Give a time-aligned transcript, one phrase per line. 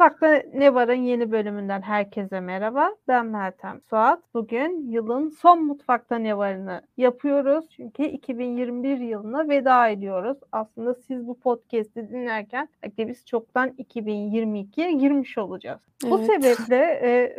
[0.00, 2.94] Mutfakta Ne Var'ın yeni bölümünden herkese merhaba.
[3.08, 4.22] Ben Meltem Suat.
[4.34, 7.68] Bugün yılın son Mutfakta Ne Var'ını yapıyoruz.
[7.70, 10.38] Çünkü 2021 yılına veda ediyoruz.
[10.52, 12.68] Aslında siz bu podcast'i dinlerken
[12.98, 15.80] biz çoktan 2022'ye girmiş olacağız.
[16.04, 16.12] Evet.
[16.12, 17.36] Bu sebeple e,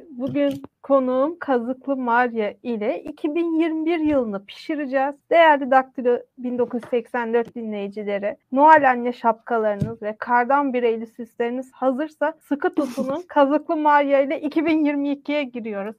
[0.10, 5.14] bugün konuğum Kazıklı Maria ile 2021 yılını pişireceğiz.
[5.30, 13.22] Değerli Daktilo 1984 dinleyicileri, Noel Anne şapkalarınız ve kardan bireyli süsleriniz hazırsa sıkı tutunun.
[13.28, 15.96] Kazıklı Maria ile 2022'ye giriyoruz.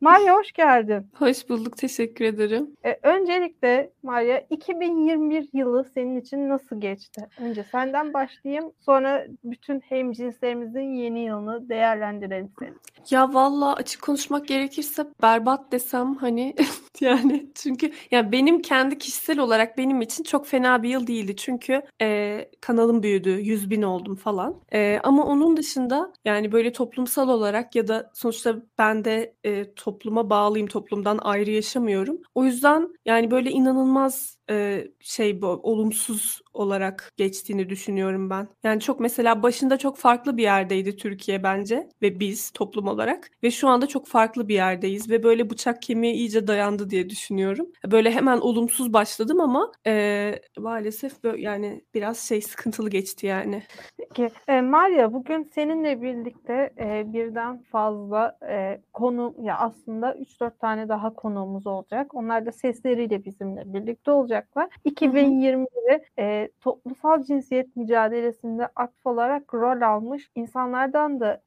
[0.00, 1.06] Maria hoş geldin.
[1.18, 2.76] Hoş bulduk, teşekkür ederim.
[2.84, 7.28] Ee, öncelikle Maria 2021 yılı senin için nasıl geçti?
[7.40, 12.80] Önce senden başlayayım, sonra bütün hemcinslerimizin yeni yılını değerlendirelim senin.
[13.10, 16.54] Ya valla açık konuşmak gerekirse berbat desem hani
[17.00, 21.36] yani çünkü yani benim kendi kişisel olarak benim için çok fena bir yıl değildi.
[21.36, 24.56] Çünkü e, kanalım büyüdü, 100 bin oldum falan.
[24.72, 30.30] E, ama onun dışında yani böyle toplumsal olarak ya da sonuçta ben de e, topluma
[30.30, 32.18] bağlıyım, toplumdan ayrı yaşamıyorum.
[32.34, 38.48] O yüzden yani böyle inanılmaz e, şey bu olumsuz olarak geçtiğini düşünüyorum ben.
[38.62, 43.50] Yani çok mesela başında çok farklı bir yerdeydi Türkiye bence ve biz toplum olarak ve
[43.50, 47.66] şu anda çok farklı bir yerdeyiz ve böyle bıçak kemiğe iyice dayandı diye düşünüyorum.
[47.86, 53.62] Böyle hemen olumsuz başladım ama e, maalesef böyle yani biraz şey sıkıntılı geçti yani.
[53.98, 60.88] Peki e, Maria bugün seninle birlikte e, birden fazla e, konu ya aslında 3-4 tane
[60.88, 62.14] daha konuğumuz olacak.
[62.14, 64.68] Onlar da sesleriyle bizimle birlikte olacaklar.
[64.84, 71.42] 2020'de e, toplumsal cinsiyet mücadelesinde aktif olarak rol almış insanlardan da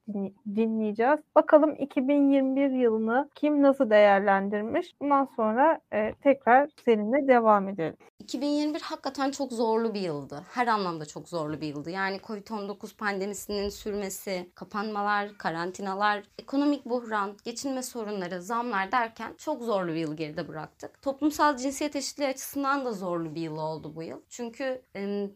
[0.56, 1.20] dinleyeceğiz.
[1.34, 4.94] Bakalım 2021 yılını kim nasıl değerlendirmiş?
[5.00, 7.96] Bundan sonra e, tekrar seninle devam edelim.
[8.18, 10.42] 2021 hakikaten çok zorlu bir yıldı.
[10.50, 11.90] Her anlamda çok zorlu bir yıldı.
[11.90, 19.96] Yani Covid-19 pandemisinin sürmesi, kapanmalar, karantinalar, ekonomik buhran, geçinme sorunları, zamlar derken çok zorlu bir
[19.96, 21.02] yıl geride bıraktık.
[21.02, 24.20] Toplumsal cinsiyet eşitliği açısından da zorlu bir yıl oldu bu yıl.
[24.28, 24.82] Çünkü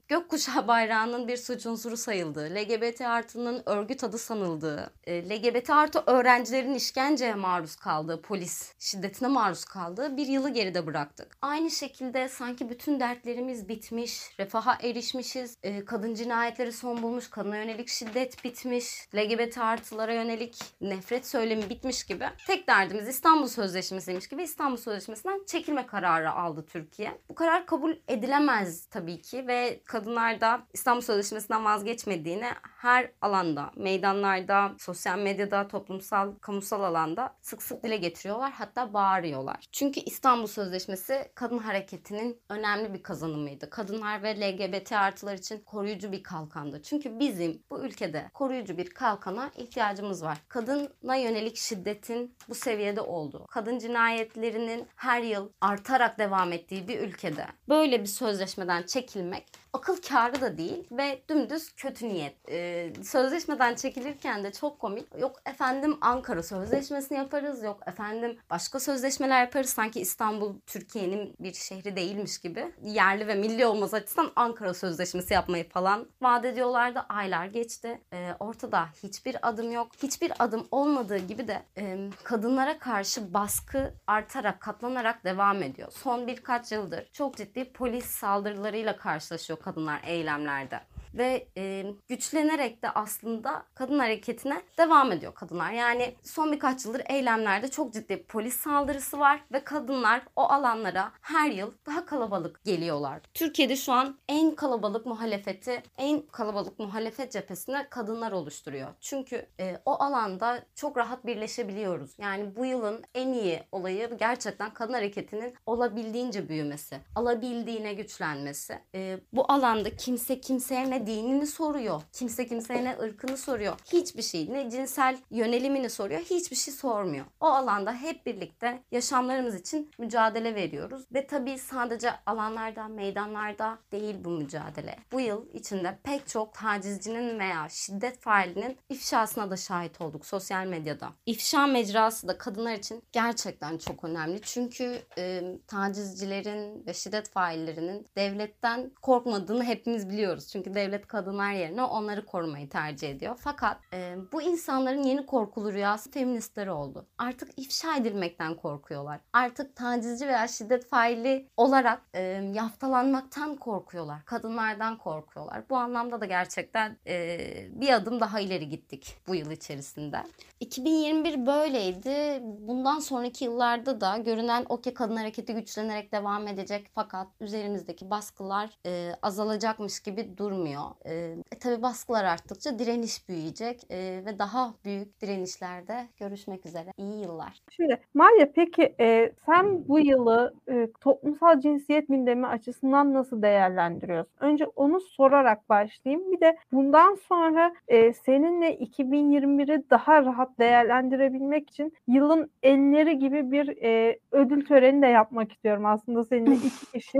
[0.09, 6.75] gökkuşağı bayrağının bir suç unsuru sayıldığı, LGBT artının örgüt adı sanıldığı, e, LGBT artı öğrencilerin
[6.75, 11.37] işkenceye maruz kaldığı, polis şiddetine maruz kaldığı bir yılı geride bıraktık.
[11.43, 17.89] Aynı şekilde sanki bütün dertlerimiz bitmiş, refaha erişmişiz, e, kadın cinayetleri son bulmuş, kadına yönelik
[17.89, 22.25] şiddet bitmiş, LGBT artılara yönelik nefret söylemi bitmiş gibi.
[22.47, 27.19] Tek derdimiz İstanbul Sözleşmesi'ymiş gibi İstanbul Sözleşmesi'nden çekilme kararı aldı Türkiye.
[27.29, 32.47] Bu karar kabul edilemez tabii ki ve kadınlar da İstanbul Sözleşmesi'nden vazgeçmediğini
[32.79, 38.53] her alanda, meydanlarda, sosyal medyada, toplumsal, kamusal alanda sık sık dile getiriyorlar.
[38.53, 39.69] Hatta bağırıyorlar.
[39.73, 43.71] Çünkü İstanbul Sözleşmesi kadın hareketinin önemli bir kazanımıydı.
[43.71, 46.83] Kadınlar ve LGBT artılar için koruyucu bir kalkandı.
[46.83, 50.39] Çünkü bizim bu ülkede koruyucu bir kalkana ihtiyacımız var.
[50.49, 57.47] Kadına yönelik şiddetin bu seviyede olduğu, kadın cinayetlerinin her yıl artarak devam ettiği bir ülkede
[57.69, 62.35] böyle bir sözleşmeden çekilmek নাকি akıl kârı da değil ve dümdüz kötü niyet.
[62.49, 65.07] Ee, sözleşmeden çekilirken de çok komik.
[65.21, 67.63] Yok efendim Ankara Sözleşmesini yaparız.
[67.63, 69.71] Yok efendim başka sözleşmeler yaparız.
[69.71, 72.73] Sanki İstanbul Türkiye'nin bir şehri değilmiş gibi.
[72.83, 77.01] Yerli ve milli olmaz açısından Ankara Sözleşmesi yapmayı falan vaat ediyorlardı.
[77.09, 78.01] Aylar geçti.
[78.13, 79.93] Ee, ortada hiçbir adım yok.
[80.03, 85.93] Hiçbir adım olmadığı gibi de e, kadınlara karşı baskı artarak, katlanarak devam ediyor.
[85.93, 90.81] Son birkaç yıldır çok ciddi polis saldırılarıyla karşılaşıyor kadınlar eylemlerde
[91.15, 95.73] ve e, güçlenerek de aslında kadın hareketine devam ediyor kadınlar.
[95.73, 101.51] Yani son birkaç yıldır eylemlerde çok ciddi polis saldırısı var ve kadınlar o alanlara her
[101.51, 103.21] yıl daha kalabalık geliyorlar.
[103.35, 108.89] Türkiye'de şu an en kalabalık muhalefeti, en kalabalık muhalefet cephesine kadınlar oluşturuyor.
[109.01, 112.11] Çünkü e, o alanda çok rahat birleşebiliyoruz.
[112.19, 118.79] Yani bu yılın en iyi olayı gerçekten kadın hareketinin olabildiğince büyümesi, alabildiğine güçlenmesi.
[118.95, 122.03] E, bu alanda kimse kimseye ne dinini soruyor.
[122.13, 123.75] Kimse kimseye ne ırkını soruyor.
[123.93, 126.21] Hiçbir şey ne cinsel yönelimini soruyor.
[126.21, 127.25] Hiçbir şey sormuyor.
[127.41, 131.05] O alanda hep birlikte yaşamlarımız için mücadele veriyoruz.
[131.15, 134.97] Ve tabii sadece alanlarda, meydanlarda değil bu mücadele.
[135.13, 141.09] Bu yıl içinde pek çok tacizcinin veya şiddet failinin ifşasına da şahit olduk sosyal medyada.
[141.27, 144.41] İfşa mecrası da kadınlar için gerçekten çok önemli.
[144.43, 150.49] Çünkü e, tacizcilerin ve şiddet faillerinin devletten korkmadığını hepimiz biliyoruz.
[150.53, 153.37] Çünkü devlet devlet kadınlar yerine onları korumayı tercih ediyor.
[153.39, 157.07] Fakat e, bu insanların yeni korkulu rüyası feministler oldu.
[157.19, 159.21] Artık ifşa edilmekten korkuyorlar.
[159.33, 162.21] Artık tacizci veya şiddet faili olarak e,
[162.55, 164.25] yaftalanmaktan korkuyorlar.
[164.25, 165.63] Kadınlardan korkuyorlar.
[165.71, 167.39] Bu anlamda da gerçekten e,
[167.71, 170.23] bir adım daha ileri gittik bu yıl içerisinde.
[170.61, 172.43] 2021 böyleydi.
[172.43, 178.71] Bundan sonraki yıllarda da görünen o ki kadın hareketi güçlenerek devam edecek fakat üzerimizdeki baskılar
[178.87, 180.78] e, azalacakmış gibi durmuyor.
[181.05, 181.15] E,
[181.53, 186.93] e, tabii baskılar arttıkça direniş büyüyecek e, ve daha büyük direnişlerde görüşmek üzere.
[186.97, 187.59] İyi yıllar.
[187.71, 194.35] Şimdi Maria peki e, sen bu yılı e, toplumsal cinsiyet gündemi açısından nasıl değerlendiriyorsun?
[194.41, 196.33] Önce onu sorarak başlayayım.
[196.33, 203.83] Bir de bundan sonra e, seninle 2021'i daha rahat değerlendirebilmek için yılın elleri gibi bir
[203.83, 207.19] e, ödül töreni de yapmak istiyorum aslında seninle iki kişi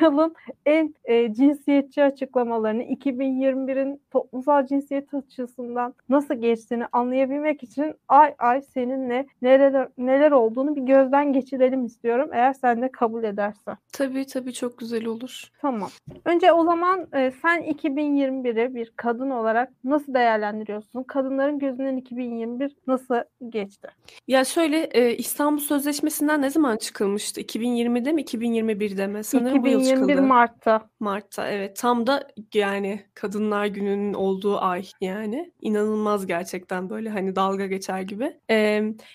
[0.00, 0.34] yılın
[0.66, 9.26] en e, cinsiyetçi açıklamalarını 2021'in toplumsal cinsiyet açısından nasıl geçtiğini anlayabilmek için ay ay seninle
[9.42, 13.76] neler neler olduğunu bir gözden geçirelim istiyorum eğer sen de kabul edersen.
[13.92, 15.50] Tabii tabii çok güzel olur.
[15.60, 15.90] Tamam.
[16.24, 21.02] Önce o zaman e, sen 2021'i bir kadın olarak nasıl değerlendiriyorsun?
[21.02, 23.14] Kadınların gözünden 2021 nasıl
[23.48, 23.88] geçti?
[24.28, 27.40] Ya şöyle e, İstanbul Sözleşmesi'nden ne zaman çıkılmıştı?
[27.40, 29.24] 2020'de mi 2021'de mi?
[29.24, 30.26] Sanırım bu yıl 2021 çıkıldı.
[30.26, 30.82] Mart'ta.
[31.00, 37.66] Mart'ta evet tam da yani Kadınlar Günü'nün olduğu ay yani inanılmaz gerçekten böyle hani dalga
[37.66, 38.36] geçer gibi.
[38.50, 38.56] Ee,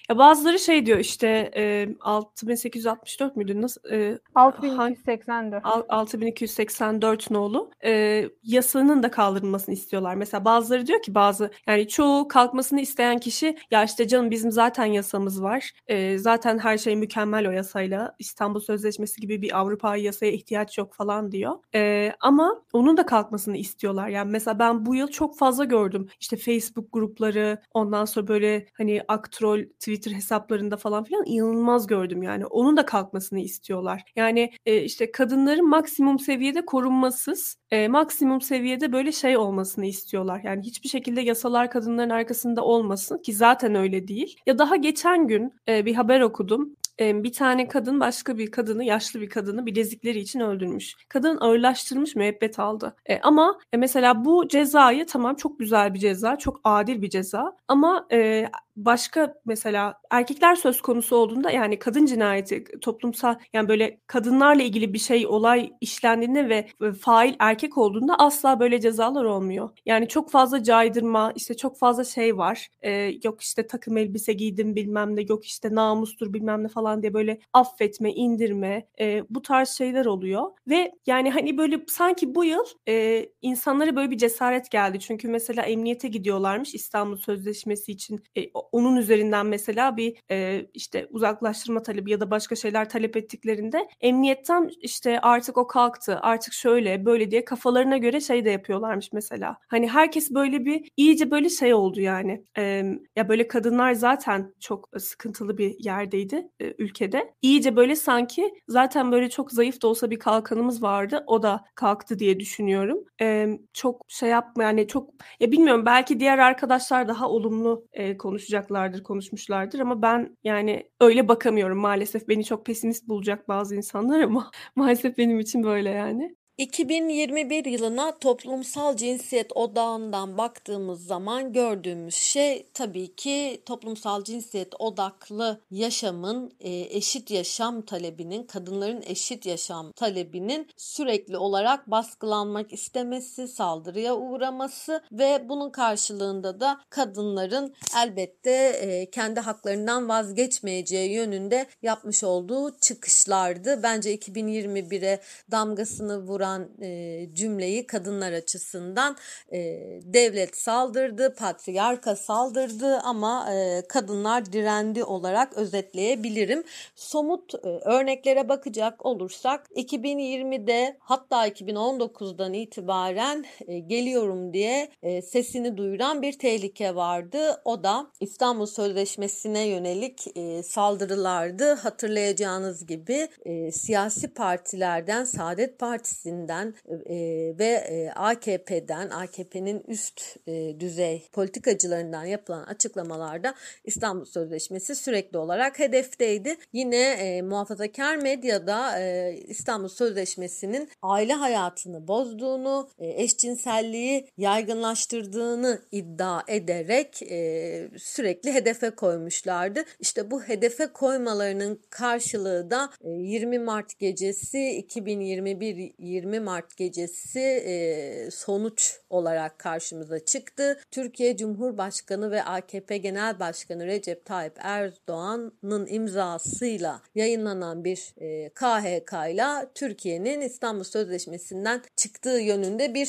[0.10, 5.66] ya bazıları şey diyor işte e, 6864 müydü nasıl e, 6284.
[5.66, 10.16] Al- 6284 nolu e, yasanın da kaldırılmasını istiyorlar.
[10.16, 14.86] Mesela bazıları diyor ki bazı yani çoğu kalkmasını isteyen kişi ya işte canım bizim zaten
[14.86, 15.72] yasamız var.
[15.88, 18.16] E, zaten her şey mükemmel o yasayla.
[18.20, 21.56] İstanbul Sözleşmesi gibi bir Avrupa yasaya ihtiyaç yok falan diyor.
[21.76, 24.08] E, ama onun da kalkmasını istiyorlar.
[24.08, 26.08] Yani mesela ben bu yıl çok fazla gördüm.
[26.20, 32.46] İşte Facebook grupları ondan sonra böyle hani aktrol Twitter hesaplarında falan filan inanılmaz gördüm yani.
[32.46, 34.04] Onun da kalkmasını istiyorlar.
[34.16, 40.42] Yani e, işte kadınların maksimum seviyede korunmasız, e, maksimum seviyede böyle şey olmasını istiyorlar.
[40.44, 44.38] Yani hiçbir şekilde yasalar kadınların arkasında olmasın ki zaten öyle değil.
[44.46, 46.76] Ya daha geçen gün e, bir haber okudum.
[47.00, 50.96] Bir tane kadın başka bir kadını, yaşlı bir kadını bilezikleri için öldürmüş.
[51.10, 52.96] Kadın ağırlaştırılmış müebbet aldı.
[53.06, 57.58] E, ama e, mesela bu cezayı tamam çok güzel bir ceza, çok adil bir ceza
[57.68, 58.50] ama e,
[58.86, 65.00] başka mesela erkekler söz konusu olduğunda yani kadın cinayeti toplumsal yani böyle kadınlarla ilgili bir
[65.00, 69.70] şey olay işlendiğinde ve fail erkek olduğunda asla böyle cezalar olmuyor.
[69.86, 72.68] Yani çok fazla caydırma işte çok fazla şey var.
[72.82, 77.14] Ee, yok işte takım elbise giydim bilmem ne yok işte namustur bilmem ne falan diye
[77.14, 80.52] böyle affetme indirme e, bu tarz şeyler oluyor.
[80.68, 85.00] Ve yani hani böyle sanki bu yıl e, insanlara böyle bir cesaret geldi.
[85.00, 88.42] Çünkü mesela emniyete gidiyorlarmış İstanbul Sözleşmesi için e,
[88.72, 94.70] onun üzerinden mesela bir e, işte uzaklaştırma talebi ya da başka şeyler talep ettiklerinde emniyetten
[94.82, 99.58] işte artık o kalktı artık şöyle böyle diye kafalarına göre şey de yapıyorlarmış mesela.
[99.68, 102.46] Hani herkes böyle bir iyice böyle şey oldu yani.
[102.58, 102.84] E,
[103.16, 107.34] ya böyle kadınlar zaten çok sıkıntılı bir yerdeydi e, ülkede.
[107.42, 111.24] İyice böyle sanki zaten böyle çok zayıf da olsa bir kalkanımız vardı.
[111.28, 112.98] O da kalktı diye düşünüyorum.
[113.22, 115.10] E, çok şey yapma yani çok
[115.40, 118.18] ya bilmiyorum belki diğer arkadaşlar daha olumlu e,
[118.52, 122.28] konuşacaklardır, konuşmuşlardır ama ben yani öyle bakamıyorum maalesef.
[122.30, 126.36] Beni çok pesimist bulacak bazı insanlar ama maalesef benim için böyle yani.
[126.62, 136.52] 2021 yılına toplumsal cinsiyet odağından baktığımız zaman gördüğümüz şey tabii ki toplumsal cinsiyet odaklı yaşamın,
[136.60, 145.50] e, eşit yaşam talebinin, kadınların eşit yaşam talebinin sürekli olarak baskılanmak istemesi, saldırıya uğraması ve
[145.50, 148.52] bunun karşılığında da kadınların elbette
[148.82, 153.84] e, kendi haklarından vazgeçmeyeceği yönünde yapmış olduğu çıkışlardı.
[153.84, 159.18] Bence 2021'e damgasını vuran kuran e, cümleyi kadınlar açısından
[159.54, 159.60] e,
[160.04, 166.64] devlet saldırdı, patriarka saldırdı ama e, kadınlar direndi olarak özetleyebilirim.
[166.96, 176.22] Somut e, örneklere bakacak olursak 2020'de hatta 2019'dan itibaren e, geliyorum diye e, sesini duyuran
[176.22, 177.62] bir tehlike vardı.
[177.66, 181.74] O da İstanbul Sözleşmesi'ne yönelik e, saldırılardı.
[181.74, 186.74] Hatırlayacağınız gibi e, siyasi partilerden Saadet Partisi'nin CHP'den
[187.06, 187.16] e,
[187.60, 196.56] ve e, AKP'den, AKP'nin üst e, düzey politikacılarından yapılan açıklamalarda İstanbul Sözleşmesi sürekli olarak hedefteydi.
[196.74, 207.22] Yine e, muhafazakar medyada e, İstanbul Sözleşmesi'nin aile hayatını bozduğunu, e, eşcinselliği yaygınlaştırdığını iddia ederek
[207.24, 209.84] e, sürekli hedefe koymuşlardı.
[210.00, 219.00] İşte bu hedefe koymalarının karşılığı da 20 e, Mart gecesi 2021 20 Mart gecesi sonuç
[219.10, 220.80] olarak karşımıza çıktı.
[220.92, 228.14] Türkiye Cumhurbaşkanı ve AKP Genel Başkanı Recep Tayyip Erdoğan'ın imzasıyla yayınlanan bir
[228.56, 233.08] KHK ile Türkiye'nin İstanbul Sözleşmesi'nden çıktığı yönünde bir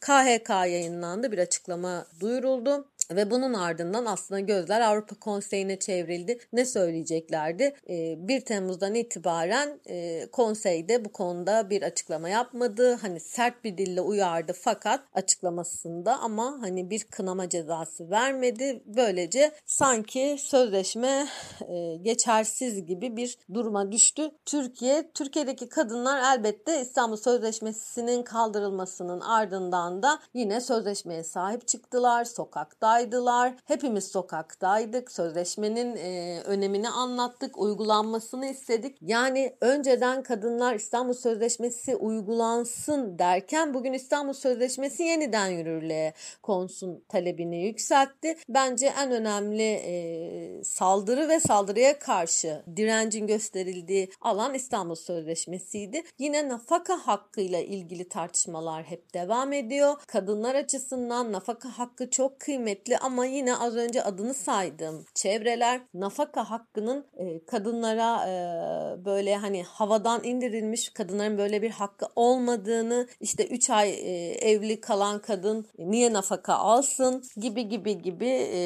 [0.00, 1.32] KHK yayınlandı.
[1.32, 2.88] Bir açıklama duyuruldu.
[3.10, 6.38] Ve bunun ardından aslında gözler Avrupa Konseyi'ne çevrildi.
[6.52, 7.74] Ne söyleyeceklerdi?
[7.88, 12.94] 1 ee, Temmuz'dan itibaren e, konseyde bu konuda bir açıklama yapmadı.
[12.94, 18.82] Hani sert bir dille uyardı fakat açıklamasında ama hani bir kınama cezası vermedi.
[18.86, 21.26] Böylece sanki sözleşme
[21.68, 24.30] e, geçersiz gibi bir duruma düştü.
[24.46, 32.24] Türkiye, Türkiye'deki kadınlar elbette İstanbul Sözleşmesi'nin kaldırılmasının ardından da yine sözleşmeye sahip çıktılar.
[32.24, 33.54] Sokakta sokaktaydılar.
[33.64, 35.12] Hepimiz sokaktaydık.
[35.12, 37.58] Sözleşmenin e, önemini anlattık.
[37.58, 38.98] Uygulanmasını istedik.
[39.02, 48.36] Yani önceden kadınlar İstanbul Sözleşmesi uygulansın derken bugün İstanbul Sözleşmesi yeniden yürürlüğe konsun talebini yükseltti.
[48.48, 56.02] Bence en önemli e, saldırı ve saldırıya karşı direncin gösterildiği alan İstanbul Sözleşmesi'ydi.
[56.18, 59.94] Yine nafaka hakkıyla ilgili tartışmalar hep devam ediyor.
[60.06, 66.50] Kadınlar açısından nafaka hakkı çok kıymetli kıymetli ama yine az önce adını saydığım çevreler nafaka
[66.50, 73.70] hakkının e, kadınlara e, böyle hani havadan indirilmiş kadınların böyle bir hakkı olmadığını işte 3
[73.70, 78.58] ay e, evli kalan kadın niye nafaka alsın gibi gibi gibi e,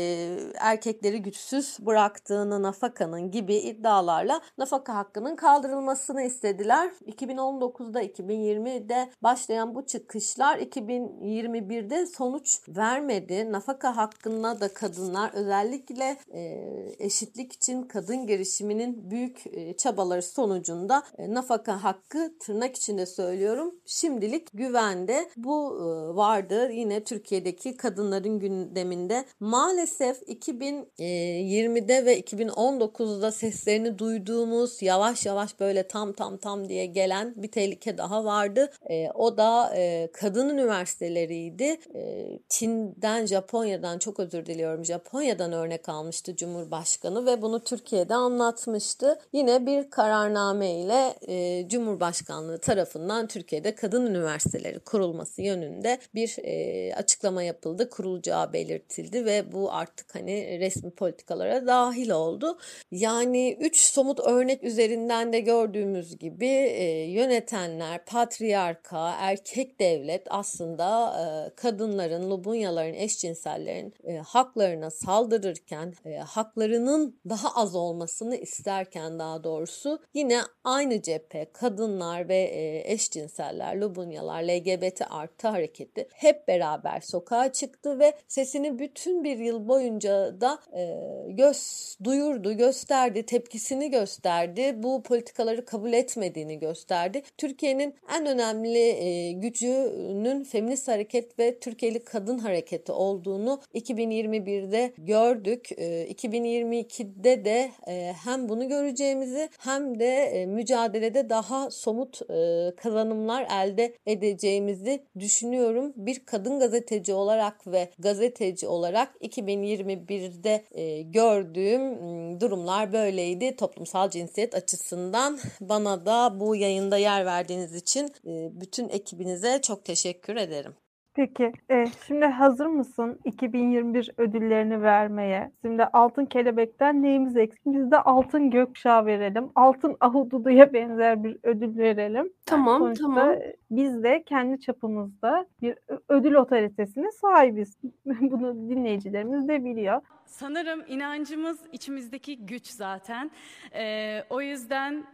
[0.59, 6.91] erkekleri güçsüz bıraktığını nafakanın gibi iddialarla nafaka hakkının kaldırılmasını istediler.
[7.07, 13.53] 2019'da 2020'de başlayan bu çıkışlar 2021'de sonuç vermedi.
[13.53, 16.63] Nafaka hakkı hakkında da kadınlar özellikle e,
[16.99, 24.49] eşitlik için kadın girişiminin büyük e, çabaları sonucunda e, nafaka hakkı tırnak içinde söylüyorum şimdilik
[24.53, 25.29] güvende.
[25.37, 29.25] Bu e, vardı yine Türkiye'deki kadınların gündeminde.
[29.41, 37.51] Maalesef 2020'de ve 2019'da seslerini duyduğumuz yavaş yavaş böyle tam tam tam diye gelen bir
[37.51, 38.71] tehlike daha vardı.
[38.91, 41.79] E, o da e, kadın üniversiteleriydi.
[41.95, 49.19] E, Çin'den, Japonya'dan çok özür diliyorum Japonya'dan örnek almıştı Cumhurbaşkanı ve bunu Türkiye'de anlatmıştı.
[49.33, 57.43] Yine bir kararname ile e, Cumhurbaşkanlığı tarafından Türkiye'de kadın üniversiteleri kurulması yönünde bir e, açıklama
[57.43, 57.91] yapıldı.
[57.91, 62.59] Kurulacağı belirtildi ve bu artık hani resmi politikalara dahil oldu.
[62.91, 71.55] Yani üç somut örnek üzerinden de gördüğümüz gibi e, yönetenler, patriarka, erkek devlet aslında e,
[71.55, 80.41] kadınların, lubunyaların, eşcinsellerin e, haklarına saldırırken, e, haklarının daha az olmasını isterken daha doğrusu yine
[80.65, 88.13] aynı cephe kadınlar ve e, eşcinseller, lubunyalar, LGBT artı hareketi hep beraber sokağa çıktı ve
[88.29, 90.95] sesini bütün bir yıl boyunca da e,
[91.29, 94.75] göz duyurdu, gösterdi, tepkisini gösterdi.
[94.77, 97.23] Bu politikaları kabul etmediğini gösterdi.
[97.39, 105.71] Türkiye'nin en önemli e, gücünün feminist hareket ve Türkiye'li kadın hareketi olduğunu 2021'de gördük.
[105.71, 113.47] 2022'de ee, de e, hem bunu göreceğimizi hem de e, mücadelede daha somut e, kazanımlar
[113.65, 115.93] elde edeceğimizi düşünüyorum.
[115.97, 120.65] Bir kadın gazeteci olarak ve gazeteci olarak 2021'de
[121.03, 123.57] gördüğüm durumlar böyleydi.
[123.57, 128.13] Toplumsal cinsiyet açısından bana da bu yayında yer verdiğiniz için
[128.61, 130.75] bütün ekibinize çok teşekkür ederim.
[131.19, 135.53] Peki, e, şimdi hazır mısın 2021 ödüllerini vermeye?
[135.63, 137.67] Şimdi Altın Kelebek'ten neyimiz eksik?
[137.67, 139.51] Biz de Altın Gökkuşağı verelim.
[139.55, 142.33] Altın Ahududu'ya benzer bir ödül verelim.
[142.47, 143.37] Tamam, Sonuçta tamam.
[143.71, 145.75] Biz de kendi çapımızda bir
[146.09, 147.77] ödül otoritesine sahibiz.
[148.07, 150.03] Bunu dinleyicilerimiz de biliyor.
[150.27, 153.31] Sanırım inancımız içimizdeki güç zaten.
[153.75, 155.05] Ee, o yüzden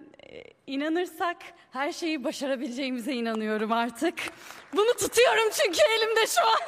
[0.67, 1.37] inanırsak
[1.71, 4.15] her şeyi başarabileceğimize inanıyorum artık.
[4.73, 6.59] Bunu tutuyorum çünkü elimde şu an.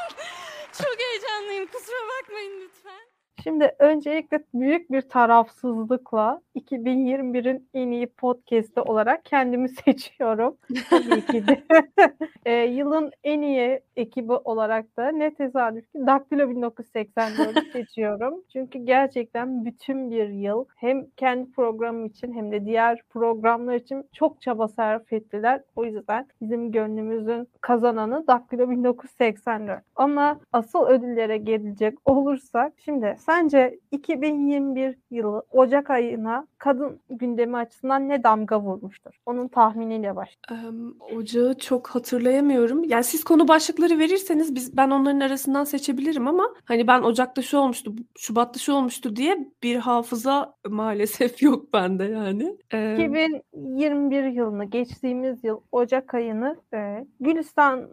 [0.82, 3.15] Çok heyecanlıyım kusura bakmayın lütfen.
[3.42, 10.56] Şimdi öncelikle büyük bir tarafsızlıkla 2021'in en iyi podcast'i olarak kendimi seçiyorum.
[10.90, 11.62] Tabii ki de.
[12.46, 18.34] e, yılın en iyi ekibi olarak da ne tesadüf ki Daktilo 1984'ü seçiyorum.
[18.52, 24.40] Çünkü gerçekten bütün bir yıl hem kendi programım için hem de diğer programlar için çok
[24.42, 25.62] çaba sarf ettiler.
[25.76, 29.82] O yüzden bizim gönlümüzün kazananı Daktilo 1984.
[29.96, 38.22] Ama asıl ödüllere gelecek olursak şimdi sence 2021 yılı Ocak ayına kadın gündemi açısından ne
[38.22, 39.10] damga vurmuştur?
[39.26, 40.36] Onun tahminiyle baş.
[40.50, 42.84] Em, Ocağı çok hatırlayamıyorum.
[42.84, 47.58] Yani siz konu başlıkları verirseniz biz ben onların arasından seçebilirim ama hani ben Ocak'ta şu
[47.58, 52.56] olmuştu, Şubat'ta şu olmuştu diye bir hafıza maalesef yok bende yani.
[52.70, 57.88] Em, 2021 yılını geçtiğimiz yıl Ocak ayını e, Gülistan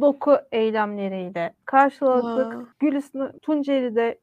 [0.00, 2.54] doku eylemleriyle karşıladık.
[2.54, 2.64] Aa.
[2.78, 4.18] Gülistan Tunceli'de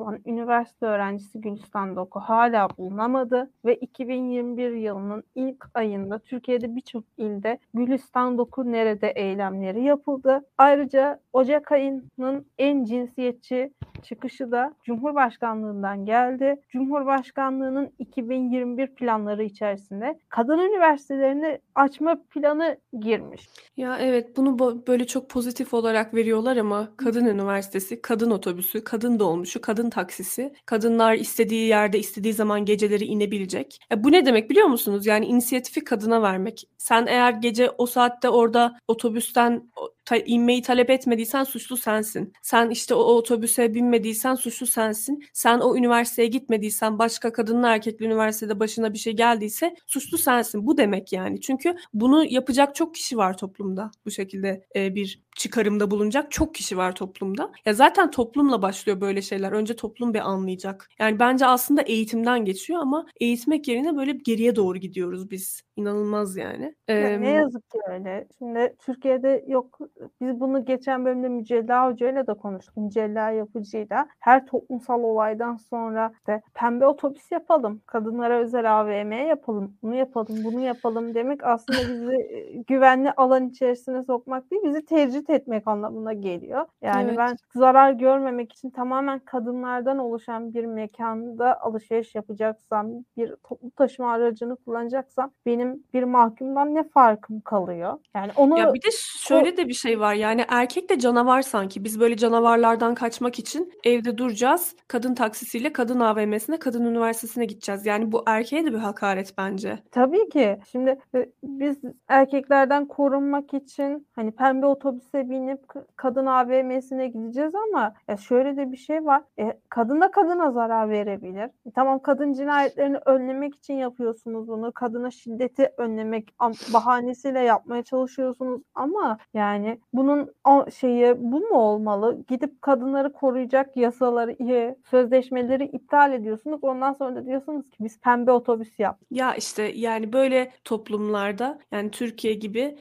[0.00, 7.58] kaybolan üniversite öğrencisi Gülistan Doku hala bulunamadı ve 2021 yılının ilk ayında Türkiye'de birçok ilde
[7.74, 10.44] Gülistan Doku nerede eylemleri yapıldı.
[10.58, 16.60] Ayrıca Ocak ayının en cinsiyetçi çıkışı da Cumhurbaşkanlığından geldi.
[16.68, 23.48] Cumhurbaşkanlığının 2021 planları içerisinde kadın üniversitelerini açma planı girmiş.
[23.76, 29.60] Ya evet bunu böyle çok pozitif olarak veriyorlar ama kadın üniversitesi, kadın otobüsü, kadın dolmuşu,
[29.60, 33.78] kadın taksisi, kadınlar istediği yerde istediği zaman geceleri inebilecek.
[33.90, 35.06] Ya bu ne demek biliyor musunuz?
[35.06, 36.64] Yani inisiyatifi kadına vermek.
[36.78, 39.70] Sen eğer gece o saatte orada otobüsten
[40.10, 42.32] ta- inmeyi talep etmediysen suçlu sensin.
[42.42, 45.24] Sen işte o, o otobüse binmediysen suçlu sensin.
[45.32, 50.66] Sen o üniversiteye gitmediysen başka kadınla erkekli üniversitede başına bir şey geldiyse suçlu sensin.
[50.66, 51.40] Bu demek yani.
[51.40, 53.90] Çünkü bunu yapacak çok kişi var toplumda.
[54.06, 57.52] Bu şekilde e, bir çıkarımda bulunacak çok kişi var toplumda.
[57.66, 59.52] Ya zaten toplumla başlıyor böyle şeyler.
[59.52, 60.88] Önce toplum bir anlayacak.
[60.98, 65.62] Yani bence aslında eğitimden geçiyor ama eğitmek yerine böyle geriye doğru gidiyoruz biz.
[65.76, 66.74] İnanılmaz yani.
[66.88, 68.28] Ya Eee, ne yazık ki öyle.
[68.38, 69.78] Şimdi Türkiye'de yok
[70.20, 72.76] biz bunu geçen bölümde Mücella Hoca ile de konuştuk.
[72.76, 74.08] Mücella yapıcıyla.
[74.20, 77.82] Her toplumsal olaydan sonra işte pembe otobüs yapalım.
[77.86, 79.76] Kadınlara özel AVM yapalım.
[79.82, 85.30] Bunu yapalım, bunu yapalım demek aslında bizi e, güvenli alan içerisine sokmak değil, bizi tecrit
[85.30, 86.66] etmek anlamına geliyor.
[86.82, 87.18] Yani Evet.
[87.18, 94.56] ben zarar görmemek için tamamen kadınlardan oluşan bir mekanda alışveriş yapacaksam, bir toplu taşıma aracını
[94.56, 97.98] kullanacaksam benim bir mahkumdan ne farkım kalıyor?
[98.14, 101.84] Yani onu Ya bir de şöyle de bir şey var yani erkek de canavar sanki.
[101.84, 104.76] Biz böyle canavarlardan kaçmak için evde duracağız.
[104.88, 107.86] Kadın taksisiyle kadın AVM'sine, kadın üniversitesine gideceğiz.
[107.86, 109.78] Yani bu erkeğe de bir hakaret bence.
[109.90, 110.58] Tabii ki.
[110.70, 111.76] Şimdi e, biz
[112.08, 115.60] erkeklerden korunmak için hani pembe otobüse binip
[115.96, 119.22] kadın AVM'sine gideceğiz ama ya şöyle de bir şey var.
[119.38, 121.50] E, kadın da kadına zarar verebilir.
[121.66, 124.72] E, tamam kadın cinayetlerini önlemek için yapıyorsunuz bunu.
[124.72, 126.34] Kadına şiddeti önlemek
[126.72, 132.24] bahanesiyle yapmaya çalışıyorsunuz ama yani bunun o şeyi bu mu olmalı?
[132.28, 136.58] Gidip kadınları koruyacak yasaları, e, sözleşmeleri iptal ediyorsunuz.
[136.62, 138.98] Ondan sonra da diyorsunuz ki biz pembe otobüs yap.
[139.10, 142.76] Ya işte yani böyle toplumlarda yani Türkiye gibi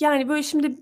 [0.00, 0.74] yani böyle şimdi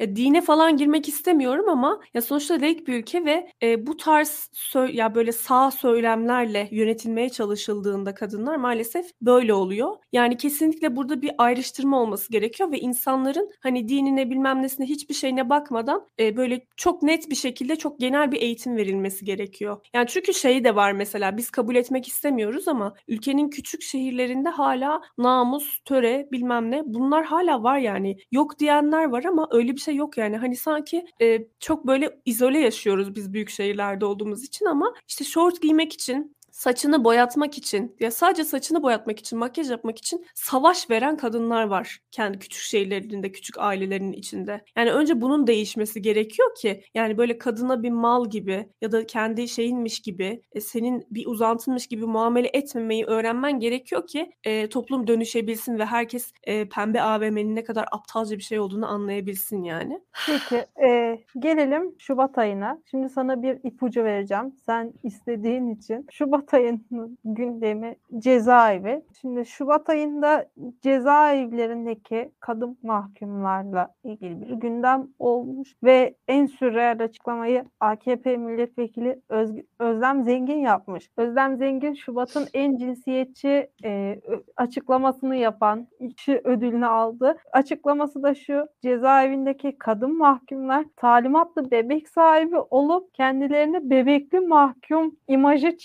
[0.00, 4.50] ya dine falan girmek istemiyorum ama ya sonuçta laik bir ülke ve e, bu tarz
[4.54, 9.96] sö- ya böyle sağ söylemlerle yönetilmeye çalışıldığında kadınlar maalesef böyle oluyor.
[10.12, 15.50] Yani kesinlikle burada bir ayrıştırma olması gerekiyor ve insanların hani dinine bilmem nesine hiçbir şeyine
[15.50, 19.86] bakmadan e, böyle çok net bir şekilde çok genel bir eğitim verilmesi gerekiyor.
[19.94, 25.00] Yani çünkü şey de var mesela biz kabul etmek istemiyoruz ama ülkenin küçük şehirlerinde hala
[25.18, 28.16] namus, töre bilmem ne bunlar hala var yani.
[28.32, 30.36] Yok diyenler var ama öyle bir şey yok yani.
[30.36, 35.62] Hani sanki e, çok böyle izole yaşıyoruz biz büyük şehirlerde olduğumuz için ama işte şort
[35.62, 41.16] giymek için saçını boyatmak için ya sadece saçını boyatmak için makyaj yapmak için savaş veren
[41.16, 44.60] kadınlar var kendi küçük şehirlerinde küçük ailelerin içinde.
[44.76, 49.48] Yani önce bunun değişmesi gerekiyor ki yani böyle kadına bir mal gibi ya da kendi
[49.48, 55.78] şeyinmiş gibi e, senin bir uzantınmış gibi muamele etmemeyi öğrenmen gerekiyor ki e, toplum dönüşebilsin
[55.78, 60.00] ve herkes e, pembe AVM'nin ne kadar aptalca bir şey olduğunu anlayabilsin yani.
[60.26, 62.82] Peki, e, gelelim Şubat ayına.
[62.90, 64.54] Şimdi sana bir ipucu vereceğim.
[64.66, 66.06] Sen istediğin için.
[66.10, 69.02] Şubat Şubat ayının gündemi cezaevi.
[69.20, 70.46] Şimdi Şubat ayında
[70.82, 80.24] cezaevlerindeki kadın mahkumlarla ilgili bir gündem olmuş ve en sürreel açıklamayı AKP milletvekili Öz- Özlem
[80.24, 81.10] Zengin yapmış.
[81.16, 84.20] Özlem Zengin Şubat'ın en cinsiyetçi e,
[84.56, 87.36] açıklamasını yapan kişi ödülünü aldı.
[87.52, 95.76] Açıklaması da şu cezaevindeki kadın mahkumlar talimatlı bebek sahibi olup kendilerine bebekli mahkum imajı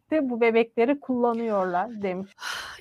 [0.00, 2.30] çizmekte bu bebekleri kullanıyorlar demiş.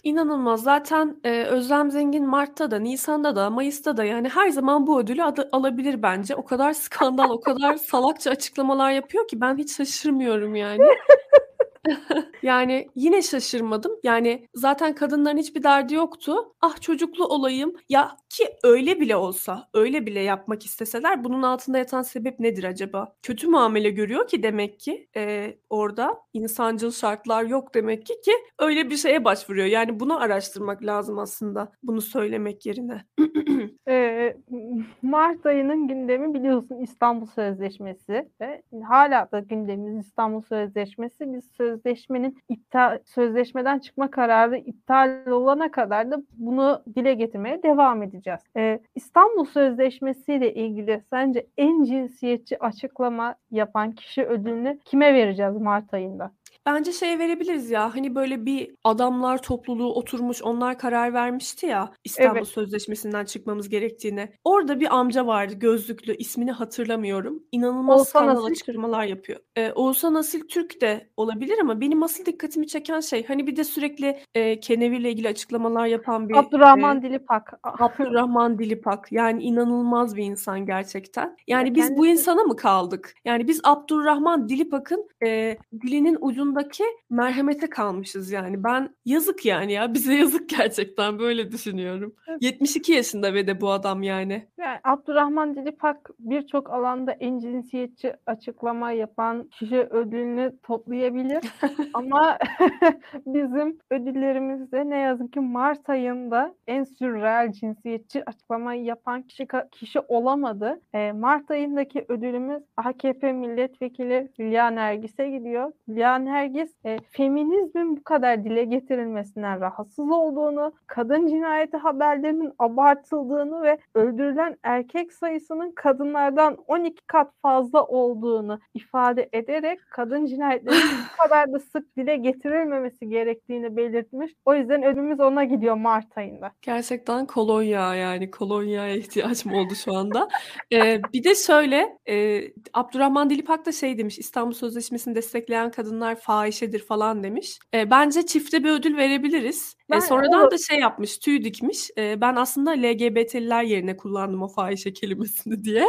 [0.04, 0.64] İnanılmaz.
[0.64, 5.24] Zaten e, Özlem Zengin Mart'ta da, Nisan'da da, Mayıs'ta da yani her zaman bu ödülü
[5.24, 6.36] adı- alabilir bence.
[6.36, 10.84] O kadar skandal, o kadar salakça açıklamalar yapıyor ki ben hiç şaşırmıyorum yani.
[12.44, 13.92] Yani yine şaşırmadım.
[14.04, 16.36] Yani zaten kadınların hiçbir derdi yoktu.
[16.62, 17.74] Ah çocuklu olayım.
[17.90, 23.16] Ya ki öyle bile olsa, öyle bile yapmak isteseler bunun altında yatan sebep nedir acaba?
[23.22, 28.90] Kötü muamele görüyor ki demek ki e, orada insancıl şartlar yok demek ki ki öyle
[28.90, 29.68] bir şeye başvuruyor.
[29.68, 33.06] Yani bunu araştırmak lazım aslında bunu söylemek yerine.
[35.02, 41.34] Mart ayının gündemi biliyorsun İstanbul Sözleşmesi ve hala da gündemimiz İstanbul Sözleşmesi.
[41.34, 48.40] Biz sözleşmenin iptal sözleşmeden çıkma kararı iptal olana kadar da bunu dile getirmeye devam edeceğiz.
[48.58, 55.94] Ee, İstanbul Sözleşmesi ile ilgili sence en cinsiyetçi açıklama yapan kişi ödülünü kime vereceğiz Mart
[55.94, 56.32] ayında?
[56.66, 62.38] Bence şey verebiliriz ya hani böyle bir adamlar topluluğu oturmuş onlar karar vermişti ya İstanbul
[62.38, 62.48] Evet.
[62.48, 64.34] Sözleşmesi'nden çıkmamız gerektiğine.
[64.44, 67.44] Orada bir amca vardı gözlüklü ismini hatırlamıyorum.
[67.52, 69.40] İnanılmaz Oğuzhan skandal açıklamalar yapıyor.
[69.56, 73.64] Ee, Oğuzhan Asil Türk de olabilir ama benim asıl dikkatimi çeken şey hani bir de
[73.64, 77.60] sürekli e, Kenevir'le ilgili açıklamalar yapan bir Abdurrahman e, Dilipak.
[77.64, 81.38] Abdurrahman Dilipak yani inanılmaz bir insan gerçekten.
[81.48, 83.14] Yani Ya biz bu kendisi- insana mı kaldık?
[83.26, 86.16] Yani biz Abdurrahman Dilipak'ın e, dilinin
[86.60, 88.64] ucundaki merhamete kalmışız yani.
[88.64, 92.16] Ben yazık yani ya bize yazık gerçekten böyle düşünüyorum.
[92.28, 92.42] Evet.
[92.42, 94.48] 72 yaşında ve de bu adam yani.
[94.58, 101.44] Yani Abdurrahman Dilipak birçok alanda en cinsiyetçi açıklama yapan kişi ödülünü toplayabilir.
[101.94, 102.38] Ama
[103.26, 110.82] bizim ödüllerimizde ne yazık ki Mart ayında en sürreel cinsiyetçi açıklamayı yapan kişi kişi olamadı.
[110.94, 115.72] E, Mart ayındaki ödülümüz AKP milletvekili Hülya Nergis'e gidiyor.
[115.88, 123.78] Hülya Nergis e, feminizmin bu kadar dile getirilmesinden rahatsız olduğunu, kadın cinayeti haberlerinin abartıldığını ve
[123.96, 131.60] öldürülen erkek sayısının kadınlardan 12 kat fazla olduğunu ifade ederek kadın cinayetlerinin bu kadar da
[131.60, 134.32] sık dile getirilmemesi gerektiğini belirtmiş.
[134.46, 136.52] O yüzden ödülümüz ona gidiyor Mart ayında.
[136.62, 140.28] Gerçekten kolonya yani kolonyaya ihtiyacım oldu şu anda.
[140.74, 142.42] Ee, bir de şöyle e,
[142.74, 147.60] Abdurrahman Dilipak da şey demiş İstanbul Sözleşmesi'ni destekleyen kadınlar fahişedir falan demiş.
[147.74, 149.76] E, bence çifte bir ödül verebiliriz.
[149.90, 150.52] E, Ben- sonradan olur.
[150.52, 151.90] da şey yapmış tüy dikmiş.
[151.98, 155.86] E, ben aslında LGBT'liler yerine kullandım o fahişe kelimesini diye.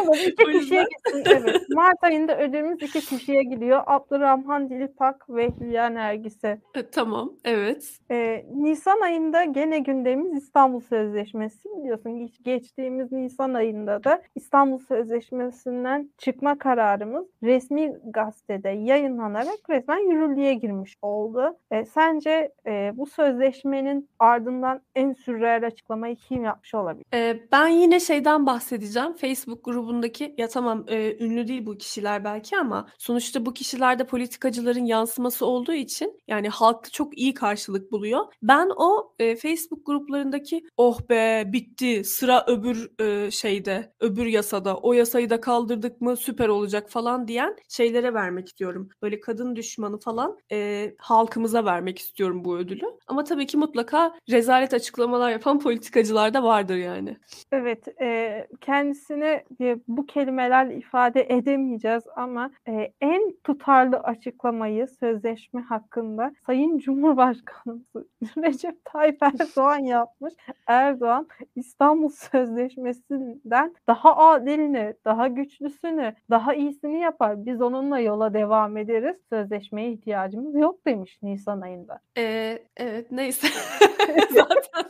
[0.00, 1.24] Olur iki O kişiye gitsin.
[1.26, 1.62] Evet.
[1.74, 3.82] Mart ayında ödülümüz iki kişiye gidiyor.
[3.86, 6.60] Abdurrahman Dilipak ve Hülya Nergis'e.
[6.74, 7.98] E, tamam evet.
[8.10, 16.10] Ee, Nisan ayında gene gündemimiz İstanbul Sözleşmesi biliyorsun geç- geçtiğimiz Nisan ayında da İstanbul Sözleşmesi'nden
[16.18, 21.56] çıkma kararımız resmi gazetede yayınlanarak resmen yürürlüğe girmiş oldu.
[21.70, 27.04] Ee, sence e, bu sözleşmenin ardından en sürreel açıklamayı kim yapmış olabilir?
[27.14, 29.12] E, ben yine şeyden bahsedeceğim.
[29.12, 34.06] Facebook grubundaki ya tamam e, ünlü değil bu kişiler belki ama sonuçta bu kişiler de
[34.06, 38.20] politikacıların yansıması olduğu için yani halkta çok iyi karşılık buluyor.
[38.42, 44.92] Ben o e, Facebook gruplarındaki oh be bitti sıra öbür e, şeyde öbür yasada o
[44.92, 48.88] yasayı da kaldırdık mı süper olacak falan diyen şeylere vermek istiyorum.
[49.02, 52.86] Böyle kadın düşmanı falan e, halkımıza vermek istiyorum bu ödülü.
[53.06, 57.16] Ama tabii ki mutlaka rezalet açıklamalar yapan politikacılar da vardır yani.
[57.52, 66.32] Evet, e, kendisini e, bu kelimelerle ifade edemeyeceğiz ama e, en tutarlı açıklamayı sözleşme hakkında
[66.46, 67.86] Sayın Cumhurbaşkanımız
[68.36, 70.34] Recep Tayyip Erdoğan yapmış.
[70.66, 77.46] Erdoğan İstanbul Sözleşmesi'nden daha adilini, daha güçlüsünü, daha iyisini yapar.
[77.46, 79.16] Biz onunla yola devam ederiz.
[79.30, 82.00] Sözleşmeye ihtiyacımız yok demiş Nisan ayında.
[82.18, 83.46] Ee, Evet, neyse.
[84.30, 84.84] Zaten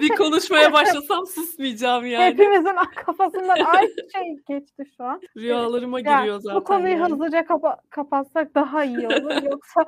[0.00, 2.24] bir konuşmaya başlasam susmayacağım yani.
[2.24, 2.74] Hepimizin
[3.06, 5.20] kafasından aynı şey geçti şu an.
[5.36, 7.12] Rüyalarıma Ya, giriyor zaten bu konuyu yani.
[7.12, 9.42] hızlıca kapa kapatsak daha iyi olur.
[9.50, 9.84] Yoksa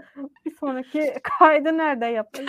[0.47, 2.49] bir sonraki kaydı nerede yaparız?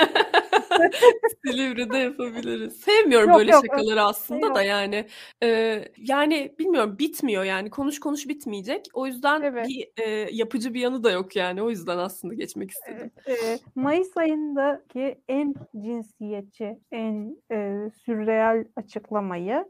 [1.46, 2.74] Silivri'de yapabiliriz.
[2.82, 4.70] Sevmiyorum Yok, böyle yok, şakaları aslında da yok.
[4.70, 5.06] yani.
[5.42, 7.70] Eee, yani bilmiyorum bitmiyor yani.
[7.70, 8.86] Konuş konuş bitmeyecek.
[8.94, 9.68] O yüzden Evet.
[9.68, 11.62] bir eee, yapıcı bir yanı da yok yani.
[11.63, 13.12] O yüzden aslında geçmek istedim.
[13.26, 14.18] Evet, eee, Mayıs
[14.69, 19.65] ayındaki en cinsiyetçi, en eee, sürreal açıklamayı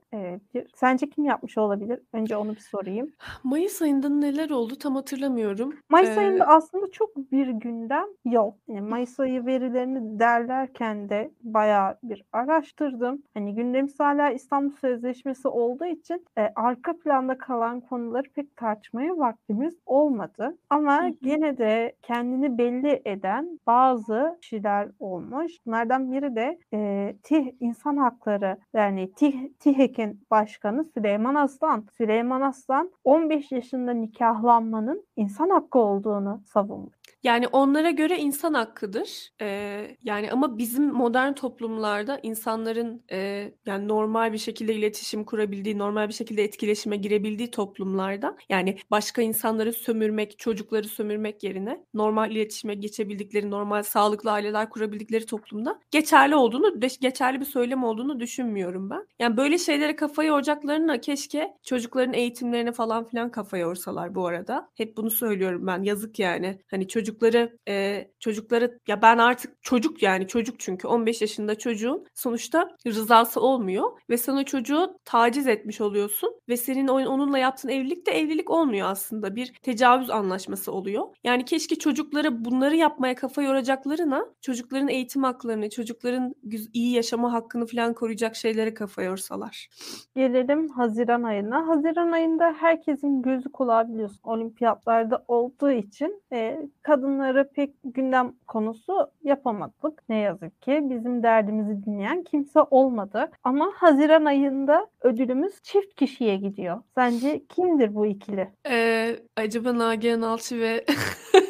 [0.53, 1.99] bir- sence kim yapmış olabilir?
[2.13, 3.11] Önce onu bir sorayım.
[3.43, 5.73] Mayıs ayında neler oldu tam hatırlamıyorum.
[5.89, 8.53] Mayıs Eee, ayında aslında çok bir gündem yok.
[8.67, 13.23] Yani Mayıs ayı verilerini derlerken de bayağı bir araştırdım.
[13.33, 19.75] Hani gündemimiz hala İstanbul Sözleşmesi olduğu için e, arka planda kalan konuları pek tartışmaya vaktimiz
[19.85, 20.57] olmadı.
[20.69, 25.51] Ama gene de kendini belli eden bazı kişiler olmuş.
[25.65, 31.85] Bunlardan biri de e, TİH İnsan Hakları yani TİH, TİHEK'in başkanı Süleyman Aslan.
[31.97, 36.98] Süleyman Aslan 15 yaşında nikahlanmanın insan hakkı olduğunu savunmuş.
[37.23, 39.29] Yani onlara göre insan hakkıdır.
[39.41, 46.07] Eee, yani ama bizim modern toplumlarda insanların eee, yani normal bir şekilde iletişim kurabildiği, normal
[46.07, 53.51] bir şekilde etkileşime girebildiği toplumlarda yani başka insanları sömürmek, çocukları sömürmek yerine normal iletişime geçebildikleri,
[53.51, 59.07] normal sağlıklı aileler kurabildikleri toplumda geçerli olduğunu, geçerli bir söylem olduğunu düşünmüyorum ben.
[59.19, 64.69] Yani böyle şeylere kafa yoracaklarına keşke çocukların eğitimlerine falan filan kafa yorsalar bu arada.
[64.75, 65.83] Hep bunu söylüyorum ben.
[65.83, 66.59] Yazık yani.
[66.71, 72.75] Hani çocukları e, çocukları ya ben artık çocuk yani çocuk çünkü 15 yaşında çocuğun sonuçta
[72.87, 78.11] rızası olmuyor ve sen o çocuğu taciz etmiş oluyorsun ve senin onunla yaptığın evlilik de
[78.11, 79.35] evlilik olmuyor aslında.
[79.35, 81.07] Bir tecavüz anlaşması oluyor.
[81.23, 86.35] Yani keşke çocuklara bunları yapmaya kafa yoracaklarına çocukların eğitim haklarını, çocukların
[86.73, 89.69] iyi yaşama hakkını falan koruyacak şeylere kafa yorsalar.
[90.15, 91.67] Gelelim Haziran ayına.
[91.67, 100.09] Haziran ayında herkesin gözü kulağı biliyorsun olimpiyatlarda olduğu için e, kadınları pek gündem konusu yapamadık.
[100.09, 103.31] Ne yazık ki bizim derdimizi dinleyen kimse olmadı.
[103.43, 106.81] Ama Haziran ayında ödülümüz çift kişiye gidiyor.
[106.95, 108.47] Sence kimdir bu ikili?
[108.69, 110.85] Ee, acaba Nagihan Alçı ve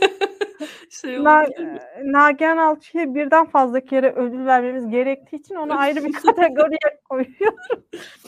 [0.89, 1.79] şey Na mi?
[2.03, 7.83] Nagihan Alçı'ya birden fazla kere ödül vermemiz gerektiği için onu ayrı bir kategoriye koyuyorum.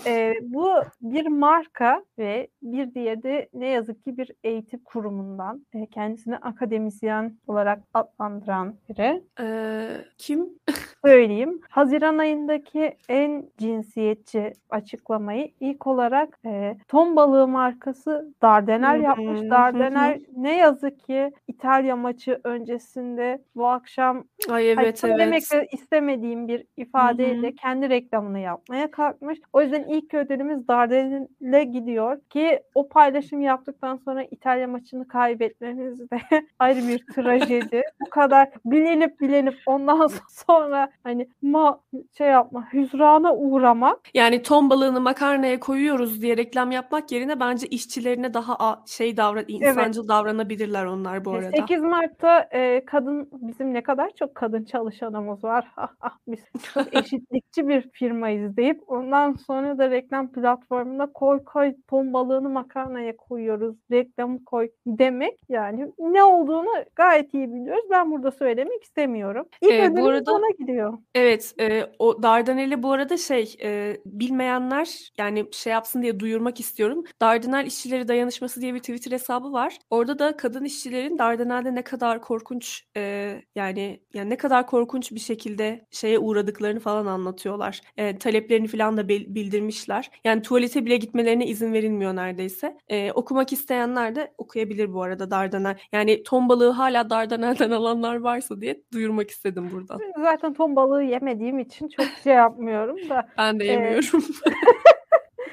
[0.05, 0.69] Ee, bu
[1.01, 7.37] bir marka ve bir diğeri de ne yazık ki bir eğitim kurumundan e, kendisini akademisyen
[7.47, 9.23] olarak adlandıran biri.
[9.39, 10.49] Ee, kim?
[11.05, 11.61] Söyleyeyim.
[11.69, 19.41] Haziran ayındaki en cinsiyetçi açıklamayı ilk olarak e, ton balığı markası Dardanel yapmış.
[19.41, 25.73] Dardanel ne yazık ki İtalya maçı öncesinde bu akşam Ay Hani evet söylemek evet.
[25.73, 29.39] istemediğim bir ifadeyle kendi reklamını yapmaya kalkmış.
[29.53, 36.19] O yüzden ilk ödülümüz Dardanel'e gidiyor ki o paylaşım yaptıktan sonra İtalya maçını kaybetmemiz de
[36.59, 37.81] ayrı bir trajedi.
[38.01, 40.07] Bu kadar bilinip bilinip ondan
[40.47, 41.81] sonra hani ma
[42.17, 48.33] şey yapma hüsrana uğramak Yani ton balığını makarnaya koyuyoruz diye reklam yapmak yerine bence işçilerine
[48.33, 51.51] daha şey davran insancıl davranabilirler onlar bu arada.
[51.57, 55.67] 8 Mart'ta e, kadın bizim ne kadar çok kadın çalışanımız var.
[55.77, 56.39] Ah, ah, Biz
[56.91, 63.75] eşitlikçi bir firmayız deyip ondan sonra da reklam platformunda koy koy ton balığını makarnaya koyuyoruz.
[63.91, 67.83] Reklamı koy demek yani ne olduğunu gayet iyi biliyoruz.
[67.91, 69.45] Ben burada söylemek istemiyorum.
[69.61, 70.93] İlk E, bu arada- ona gidiyor.
[71.15, 77.03] Evet, e, o Dardanel'i bu arada şey e, bilmeyenler yani şey yapsın diye duyurmak istiyorum.
[77.21, 79.77] Dardanel İşçileri Dayanışması diye bir Twitter hesabı var.
[79.89, 85.19] Orada da kadın işçilerin Dardanel'de ne kadar korkunç e, yani yani ne kadar korkunç bir
[85.19, 87.81] şekilde şeye uğradıklarını falan anlatıyorlar.
[87.97, 90.11] E, taleplerini falan da bil- bildirmişler.
[90.23, 92.77] Yani tuvalete bile gitmelerine izin verilmiyor neredeyse.
[92.89, 95.77] E, okumak isteyenler de okuyabilir bu arada Dardanel.
[95.91, 99.99] Yani ton balığı hala Dardanel'den alanlar varsa diye duyurmak istedim buradan.
[100.23, 103.27] Zaten ton balığı yemediğim için çok şey yapmıyorum da.
[103.37, 104.23] Ben de yemiyorum.
[104.47, 104.51] E,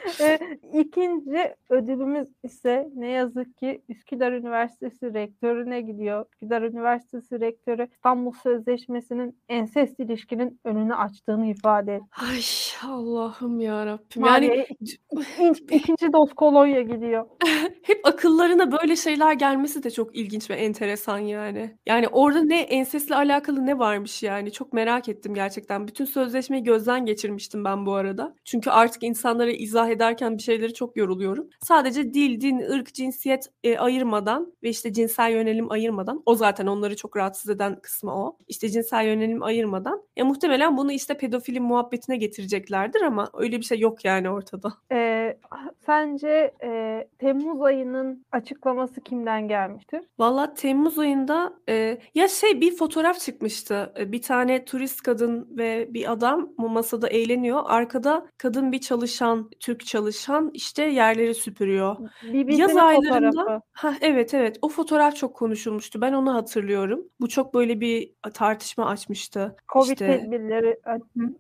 [0.72, 6.26] ikinci ödülümüz ise ne yazık ki Üsküdar Üniversitesi rektörüne gidiyor.
[6.32, 12.04] Üsküdar Üniversitesi rektörü İstanbul Sözleşmesi'nin ensest ilişkinin önünü açtığını ifade etti.
[12.30, 12.40] Ay
[12.90, 14.24] Allah'ım ya Rabbim.
[14.24, 17.26] Yani ikinci, ikinci doz kolonya gidiyor.
[17.82, 21.76] hep akıllarına böyle şeyler gelmesi de çok ilginç ve enteresan yani.
[21.86, 24.52] Yani orada ne ensesle alakalı ne varmış yani.
[24.52, 25.88] Çok merak ettim gerçekten.
[25.88, 28.34] Bütün sözleşmeyi gözden geçirmiştim ben bu arada.
[28.44, 31.48] Çünkü artık insanlara izah ederken bir şeyleri çok yoruluyorum.
[31.60, 36.96] Sadece dil, din, ırk, cinsiyet e, ayırmadan ve işte cinsel yönelim ayırmadan o zaten onları
[36.96, 38.36] çok rahatsız eden kısmı o.
[38.48, 40.02] İşte cinsel yönelim ayırmadan.
[40.16, 44.72] Ya muhtemelen bunu işte pedofili muhabbetine getireceklerdir ama öyle bir şey yok yani ortada.
[44.92, 45.38] Ee,
[45.86, 50.00] sence e, Temmuz ayının açıklaması kimden gelmiştir?
[50.18, 53.92] Valla Temmuz ayında e, ya şey bir fotoğraf çıkmıştı.
[53.98, 57.62] E, bir tane turist kadın ve bir adam masada eğleniyor.
[57.64, 61.96] Arkada kadın bir çalışan, Türk çalışan işte yerleri süpürüyor.
[62.22, 63.62] BBC'nin Yaz aylarında fotoğrafı.
[63.72, 66.00] ha evet evet o fotoğraf çok konuşulmuştu.
[66.00, 67.08] Ben onu hatırlıyorum.
[67.20, 69.56] Bu çok böyle bir tartışma açmıştı.
[69.72, 70.80] Covid İşte tedbirleri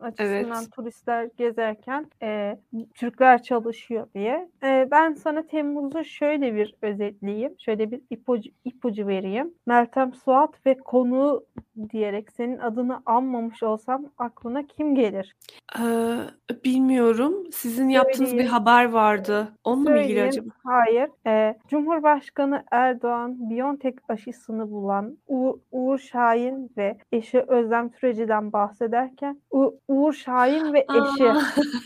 [0.00, 0.72] açısından evet.
[0.72, 2.58] turistler gezerken e,
[2.94, 4.50] Türkler çalışıyor diye.
[4.62, 7.54] E, ben sana Temmuz'u şöyle bir özetleyeyim.
[7.58, 9.54] Şöyle bir ipucu, ipucu vereyim.
[9.66, 11.44] Meltem Suat ve konu
[11.92, 15.36] diyerek senin adını anmamış olsam aklına kim gelir?
[15.78, 16.16] Ee,
[16.64, 17.34] bilmiyorum.
[17.52, 19.48] Sizin yaptığınız bir haber vardı.
[19.64, 20.50] Onunla mı ilgili acaba?
[20.64, 21.08] Hayır.
[21.26, 29.74] E, Cumhurbaşkanı Erdoğan Biontech aşısını bulan U- Uğur Şahin ve eşi Özlem Türeci'den bahsederken U-
[29.88, 31.32] Uğur Şahin ve eşi.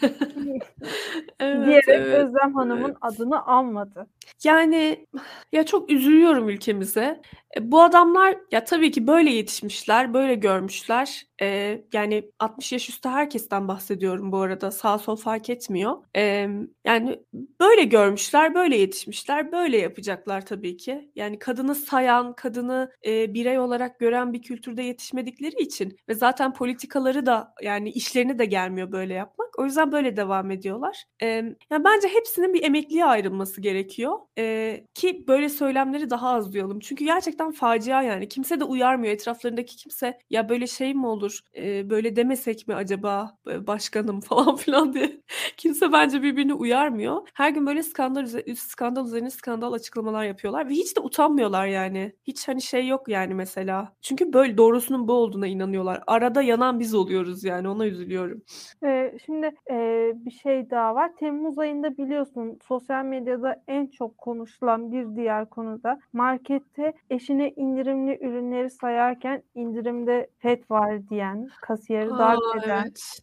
[1.40, 2.96] Evet, diyerek evet, Özlem Hanım'ın evet.
[3.00, 4.06] adını almadı.
[4.44, 5.06] Yani
[5.52, 7.22] ya çok üzülüyorum ülkemize.
[7.56, 11.26] E, Bu adamlar ya tabii ki böyle yetişmişler, böyle görmüşler.
[11.42, 14.70] E, yani 60 yaş üstü herkesten bahsediyorum bu arada.
[14.70, 15.96] Sağ sol fark etmiyor.
[16.16, 16.48] E,
[16.86, 17.20] yani
[17.60, 21.10] böyle görmüşler, böyle yetişmişler, böyle yapacaklar tabii ki.
[21.16, 27.26] Yani kadını sayan, kadını e, birey olarak gören bir kültürde yetişmedikleri için ve zaten politikaları
[27.26, 29.58] da yani işlerine de gelmiyor böyle yapmak.
[29.58, 31.04] O yüzden böyle devam ediyorlar.
[31.22, 31.26] E,
[31.70, 34.11] yani bence hepsinin bir emekliye ayrılması gerekiyor.
[34.38, 36.80] E, ki böyle söylemleri daha az duyalım.
[36.80, 38.28] Çünkü gerçekten facia yani.
[38.28, 39.14] Kimse de uyarmıyor.
[39.14, 41.40] Etraflarındaki kimse ya böyle şey mi olur?
[41.56, 45.20] E, böyle demesek mi acaba başkanım falan filan diye.
[45.56, 47.28] kimse bence birbirini uyarmıyor.
[47.34, 52.12] Her gün böyle skandal, üze- skandal üzerine skandal açıklamalar yapıyorlar ve hiç de utanmıyorlar yani.
[52.24, 53.92] Hiç hani şey yok yani mesela.
[54.02, 56.02] Çünkü böyle doğrusunun bu olduğuna inanıyorlar.
[56.06, 58.42] Arada yanan biz oluyoruz yani ona üzülüyorum.
[58.84, 59.76] Ee, şimdi e,
[60.14, 61.10] bir şey daha var.
[61.16, 68.70] Temmuz ayında biliyorsun sosyal medyada en çok konuşulan bir diğer konuda markette eşine indirimli ürünleri
[68.70, 72.84] sayarken indirimde pet var diyen, kasiyeri darp Aa, eden.
[72.84, 73.18] evet.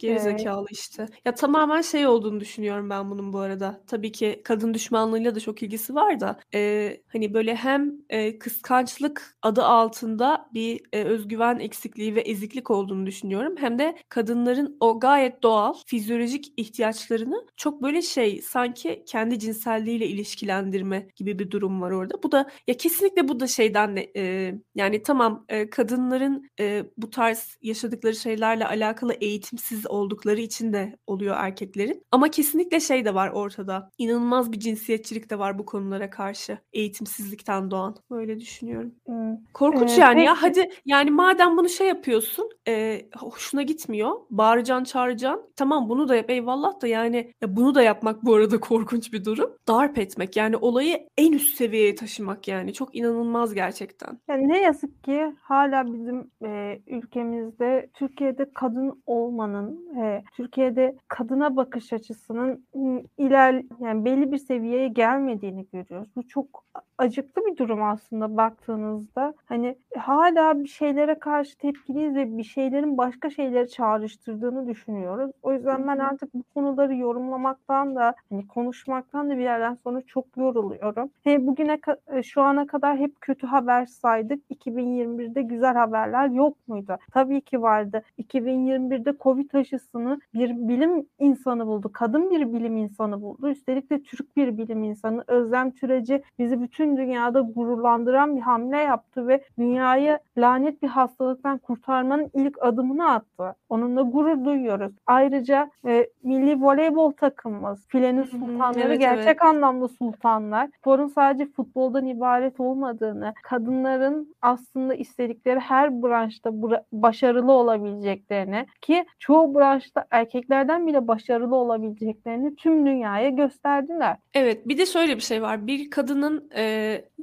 [0.00, 1.06] Geri zekalı işte.
[1.24, 3.80] Ya tamamen şey olduğunu düşünüyorum ben bunun bu arada.
[3.86, 9.36] Tabii ki kadın düşmanlığıyla da çok ilgisi var da e, hani böyle hem e, kıskançlık
[9.42, 13.54] adı altında bir e, özgüven eksikliği ve eziklik olduğunu düşünüyorum.
[13.58, 21.08] Hem de kadınların o gayet doğal fizyolojik ihtiyaçlarını çok böyle şey sanki kendi cinselliğiyle ilişkilendirme
[21.16, 22.22] gibi bir durum var orada.
[22.22, 27.10] Bu da ya kesinlikle bu da şeyden de, e, yani tamam e, kadınların e, bu
[27.10, 32.02] tarz yaşadıkları şeylerle alakalı eğitimsiz oldukları için de oluyor erkeklerin.
[32.10, 33.90] Ama kesinlikle şey de var ortada.
[33.98, 36.58] İnanılmaz bir cinsiyetçilik de var bu konulara karşı.
[36.72, 37.96] Eğitimsizlikten doğan.
[38.10, 38.94] Böyle düşünüyorum.
[39.06, 39.36] Hmm.
[39.54, 45.50] Korkunç Ee, yani ya hadi yani madem bunu şey yapıyorsun e, hoşuna gitmiyor bağıracaksın çağıracaksın
[45.56, 49.24] tamam bunu da yap eyvallah da yani ya bunu da yapmak bu arada korkunç bir
[49.24, 54.18] durum darp etmek yani olayı en üst seviyeye taşımak yani çok inanılmaz gerçekten.
[54.28, 61.92] Yani ne yazık ki hala bizim e, ülkemizde Türkiye'de kadın olmanın, e, Türkiye'de kadına bakış
[61.92, 66.08] açısının m, iler yani belli bir seviyeye gelmediğini görüyoruz.
[66.16, 66.64] Bu çok
[67.00, 69.34] acıklı bir durum aslında baktığınızda.
[69.46, 75.30] Hani hala bir şeylere karşı tepkiliyiz ve bir şeylerin başka şeyleri çağrıştırdığını düşünüyoruz.
[75.42, 80.36] O yüzden ben artık bu konuları yorumlamaktan da hani konuşmaktan da bir yerden sonra çok
[80.36, 81.10] yoruluyorum.
[81.24, 81.78] He, bugüne
[82.12, 84.50] e, şu ana kadar hep kötü haber saydık.
[84.50, 86.96] 2021'de güzel haberler yok muydu?
[87.12, 88.02] Tabii ki vardı.
[88.18, 91.90] 2021'de Covid aşısını bir bilim insanı buldu.
[91.92, 93.48] Kadın bir bilim insanı buldu.
[93.48, 95.24] Üstelik de Türk bir bilim insanı.
[95.26, 102.30] Özlem Türeci bizi bütün dünyada gururlandıran bir hamle yaptı ve dünyayı lanet bir hastalıktan kurtarmanın
[102.34, 103.54] ilk adımını attı.
[103.68, 104.92] Onunla gurur duyuyoruz.
[105.06, 109.42] Ayrıca e, milli voleybol takımımız, filenin sultanları evet, gerçek evet.
[109.42, 110.68] anlamda sultanlar.
[110.78, 119.54] Sporun sadece futboldan ibaret olmadığını, kadınların aslında istedikleri her branşta bra- başarılı olabileceklerini ki çoğu
[119.54, 124.16] branşta erkeklerden bile başarılı olabileceklerini tüm dünyaya gösterdiler.
[124.34, 125.66] Evet, bir de şöyle bir şey var.
[125.66, 126.62] Bir kadının e,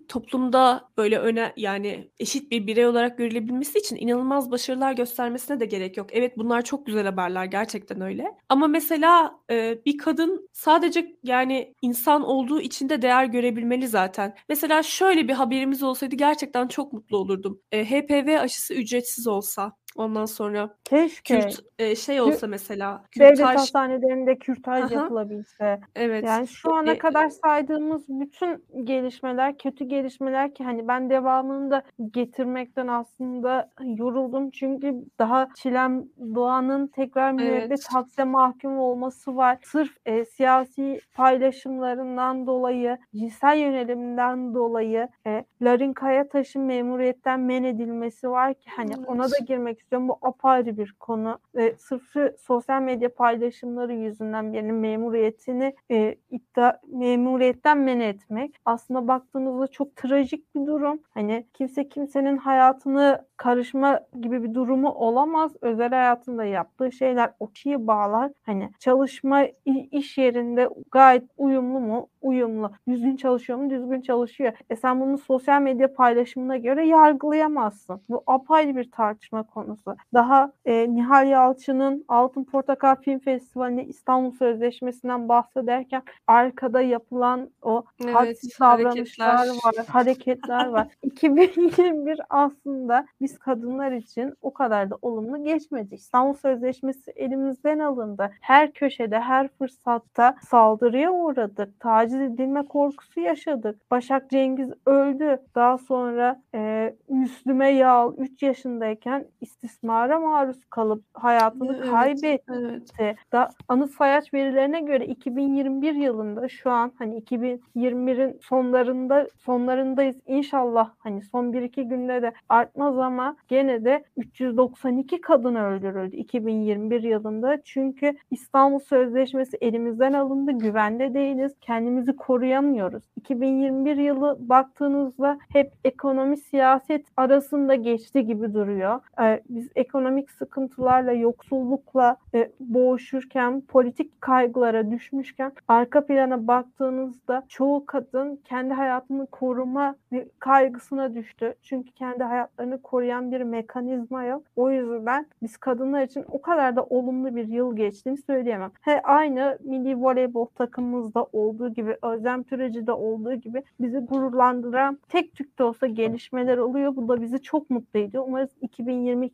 [0.07, 5.97] toplumda böyle öne yani eşit bir birey olarak görülebilmesi için inanılmaz başarılar göstermesine de gerek
[5.97, 6.07] yok.
[6.11, 8.27] Evet, bunlar çok güzel haberler gerçekten öyle.
[8.49, 14.35] Ama mesela e, bir kadın sadece yani insan olduğu için de değer görebilmeli zaten.
[14.49, 17.61] Mesela şöyle bir haberimiz olsaydı gerçekten çok mutlu olurdum.
[17.71, 21.39] E, HPV aşısı ücretsiz olsa Ondan sonra Keşke.
[21.39, 24.93] Kürt e, şey olsa mesela Devlet kürtaj hastanelerinde kürtaj Aha.
[24.93, 25.79] yapılabilse.
[25.95, 31.71] evet Yani şu ana E, kadar saydığımız bütün gelişmeler, kötü gelişmeler ki hani ben devamını
[31.71, 34.51] da getirmekten aslında yoruldum.
[34.51, 37.87] Çünkü daha Çilem Doğan'ın tekrar müebbet Evet.
[37.91, 39.57] hapse mahkum olması var.
[39.63, 48.53] Sırf e, siyasi paylaşımlarından dolayı, cinsel yöneliminden dolayı e, Larin Kayataş'ın memuriyetten men edilmesi var
[48.53, 49.47] ki hani ona da Evet.
[49.77, 50.07] Girmek istiyorum.
[50.07, 51.39] Bu apayrı bir konu.
[51.57, 52.03] E, sırf
[52.39, 60.55] sosyal medya paylaşımları yüzünden birinin memuriyetini e, iddia, memuriyetten men etmek aslında baktığınızda çok trajik
[60.55, 60.99] bir durum.
[61.13, 65.51] Hani kimse kimsenin hayatını karışma gibi bir durumu olamaz.
[65.61, 68.31] Özel hayatında yaptığı şeyler o kişiyi bağlar.
[68.45, 69.43] Hani çalışma
[69.91, 72.07] iş yerinde gayet uyumlu mu?
[72.21, 72.71] Uyumlu.
[72.87, 73.69] Düzgün çalışıyor mu?
[73.69, 74.53] Düzgün çalışıyor.
[74.69, 78.01] E sen bunu sosyal medya paylaşımına göre yargılayamazsın.
[78.09, 79.66] Bu apayrı bir tartışma konusu.
[80.13, 88.15] Daha e, Nihal Yalçın'ın Altın Portakal Film Festivali'nde İstanbul Sözleşmesi'nden bahsederken arkada yapılan o Evet,
[88.15, 89.55] hadsiz davranışlar hareketler.
[89.77, 90.87] var, hareketler var.
[91.03, 95.95] 2021 aslında biz kadınlar için o kadar da olumlu geçmedi.
[95.95, 98.31] İstanbul Sözleşmesi elimizden alındı.
[98.41, 101.79] Her köşede, her fırsatta saldırıya uğradık.
[101.79, 103.91] Taciz edilme korkusu yaşadık.
[103.91, 105.39] Başak Cengiz öldü.
[105.55, 109.25] Daha sonra e, Müslüme Yağal 3 yaşındayken
[109.63, 112.53] istismara maruz kalıp hayatını Evet, kaybetti
[112.99, 113.17] evet.
[113.31, 121.21] Da anıt sayaç verilerine göre 2021 yılında şu an hani 2021'in sonlarında sonlarındayız inşallah hani
[121.23, 127.61] son 1-2 günde de artmaz ama gene de 392 kadın öldürüldü 2021 yılında.
[127.63, 130.51] Çünkü İstanbul Sözleşmesi elimizden alındı.
[130.51, 131.53] Güvende değiliz.
[131.61, 133.03] Kendimizi koruyamıyoruz.
[133.15, 138.99] 2021 yılı baktığınızda hep ekonomi siyaset arasında geçti gibi duruyor.
[139.21, 148.35] Ee, biz ekonomik sıkıntılarla, yoksullukla e, boğuşurken, politik kaygılara düşmüşken arka plana baktığınızda çoğu kadın
[148.35, 149.95] kendi hayatını koruma
[150.39, 151.55] kaygısına düştü.
[151.63, 154.43] Çünkü kendi hayatlarını koruyan bir mekanizma yok.
[154.55, 158.71] O yüzden biz kadınlar için o kadar da olumlu bir yıl geçtiğini söyleyemem.
[158.81, 165.59] He, aynı milli voleybol takımımızda olduğu gibi, Özlem Türeci'de olduğu gibi bizi gururlandıran tek tük
[165.59, 166.95] de olsa gelişmeler oluyor.
[166.95, 168.23] Bu da bizi çok mutlu ediyor.
[168.27, 168.49] Umarız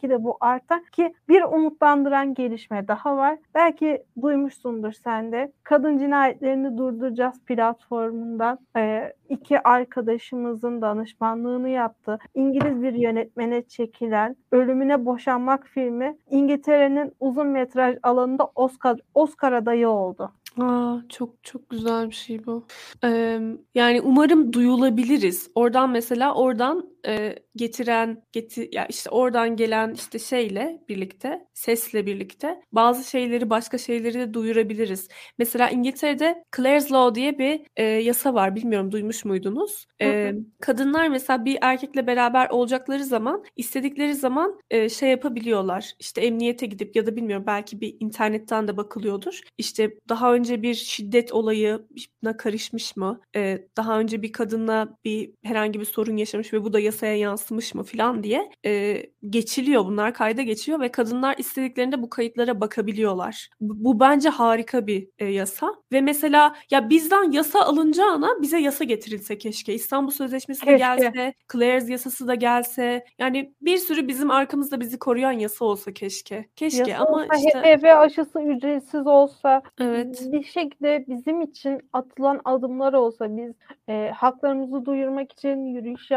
[0.03, 3.37] 2022'de bu artar ki bir umutlandıran gelişme daha var.
[3.55, 5.51] Belki duymuşsundur sen de.
[5.63, 12.19] Kadın cinayetlerini durduracağız platformundan e, iki arkadaşımızın danışmanlığını yaptı.
[12.35, 20.31] İngiliz bir yönetmene çekilen Ölümüne Boşanmak filmi İngiltere'nin uzun metraj alanında Oscar Oscar adayı oldu.
[20.61, 22.63] Aa, çok çok güzel bir şey bu.
[23.03, 23.41] Eee,
[23.75, 25.51] yani umarım duyulabiliriz.
[25.55, 32.61] Oradan mesela oradan e, getiren geti ya işte oradan gelen işte şeyle birlikte sesle birlikte
[32.71, 35.07] bazı şeyleri başka şeyleri de duyurabiliriz.
[35.37, 38.55] Mesela İngiltere'de Clare's Law diye bir e, yasa var.
[38.55, 39.85] Bilmiyorum duymuş muydunuz?
[40.01, 40.11] Hı hı.
[40.11, 45.93] E, kadınlar mesela bir erkekle beraber olacakları zaman istedikleri zaman e, şey yapabiliyorlar.
[45.99, 49.41] İşte emniyete gidip ya da bilmiyorum belki bir internetten de bakılıyordur.
[49.57, 53.21] İşte daha önce bir şiddet olayına karışmış mı?
[53.35, 57.73] E, daha önce bir kadınla bir herhangi bir sorun yaşamış ve bu da yasaya yansımış
[57.73, 59.85] mı falan diye e, geçiliyor.
[59.85, 63.49] Bunlar kayda geçiyor ve kadınlar istediklerinde bu kayıtlara bakabiliyorlar.
[63.61, 68.83] Bu, bu bence harika bir e, yasa ve mesela ya bizden yasa alınacağına bize yasa
[68.83, 69.73] getirilse keşke.
[69.73, 70.77] İstanbul Sözleşmesi de Keşke.
[70.77, 73.05] gelse, Clare's yasası da gelse.
[73.19, 76.45] Yani bir sürü bizim arkamızda bizi koruyan yasa olsa keşke.
[76.55, 80.27] Keşke Yasa ama olsa, işte HPV aşısı ücretsiz olsa, evet.
[80.31, 83.53] bir şekilde bizim için atılan adımlar olsa, biz
[83.89, 86.11] e, haklarımızı duyurmak için yürüyüş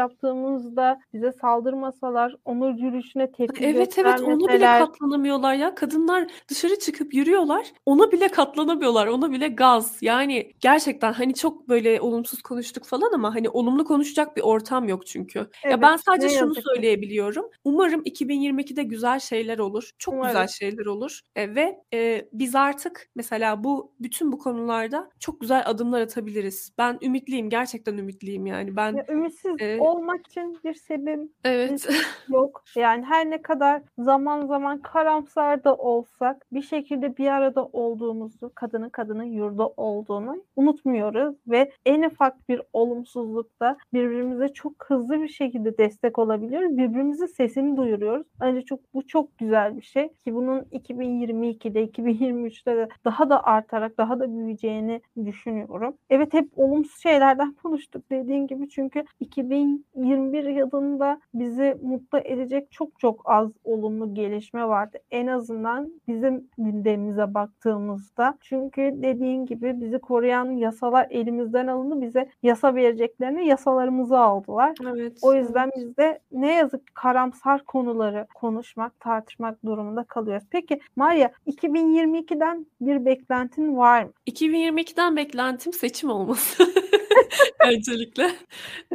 [0.67, 5.75] yaptığımızda bize saldırmasalar, onur yürüyüşüne tepki Evet evet ona bile katlanamıyorlar ya.
[5.75, 7.65] Kadınlar dışarı çıkıp yürüyorlar.
[7.85, 9.07] Ona bile katlanamıyorlar.
[9.07, 9.97] Ona bile gaz.
[10.01, 15.07] Yani gerçekten hani çok böyle olumsuz konuştuk falan ama hani olumlu konuşacak bir ortam yok
[15.07, 15.39] çünkü.
[15.39, 16.61] Ya Evet, ben sadece şunu ki.
[16.61, 17.45] söyleyebiliyorum.
[17.63, 19.89] Umarım 2022'de güzel şeyler olur.
[19.99, 20.49] Çok güzel Umarım.
[20.49, 21.19] şeyler olur.
[21.35, 26.71] E, ve e, biz artık mesela bu bütün bu konularda çok güzel adımlar atabiliriz.
[26.77, 27.49] Ben ümitliyim.
[27.49, 28.75] Gerçekten ümitliyim yani.
[28.75, 31.89] Ben Ya, ümitsiz e, olmak için bir sebep evet.
[32.29, 32.63] yok.
[32.75, 38.89] Yani her ne kadar zaman zaman karamsar da olsak bir şekilde bir arada olduğumuzu, kadının
[38.89, 46.19] kadının yurda olduğunu unutmuyoruz ve en ufak bir olumsuzlukta birbirimize çok hızlı bir şekilde destek
[46.19, 46.77] olabiliyoruz.
[46.77, 48.27] Birbirimizin sesini duyuruyoruz.
[48.41, 53.97] Bence çok bu çok güzel bir şey ki bunun 2022'de, 2023'te de daha da artarak,
[53.97, 55.97] daha da büyüyeceğini düşünüyorum.
[56.09, 63.21] Evet hep olumsuz şeylerden konuştuk dediğin gibi çünkü 2021 yılında bizi mutlu edecek çok çok
[63.25, 64.97] az olumlu gelişme vardı.
[65.11, 68.37] En azından bizim gündemimize baktığımızda.
[68.41, 72.01] Çünkü dediğin gibi bizi koruyan yasalar elimizden alındı.
[72.01, 74.75] Bize yasa vereceklerine yasalarımızı aldılar.
[74.93, 75.17] Evet.
[75.21, 80.47] O yüzden biz de ne yazık ki karamsar konuları konuşmak, tartışmak durumunda kalıyoruz.
[80.51, 84.11] Peki Maria 2022'den bir beklentin var mı?
[84.27, 86.63] 2022'den beklentim seçim olması.
[87.67, 88.31] Öncelikle.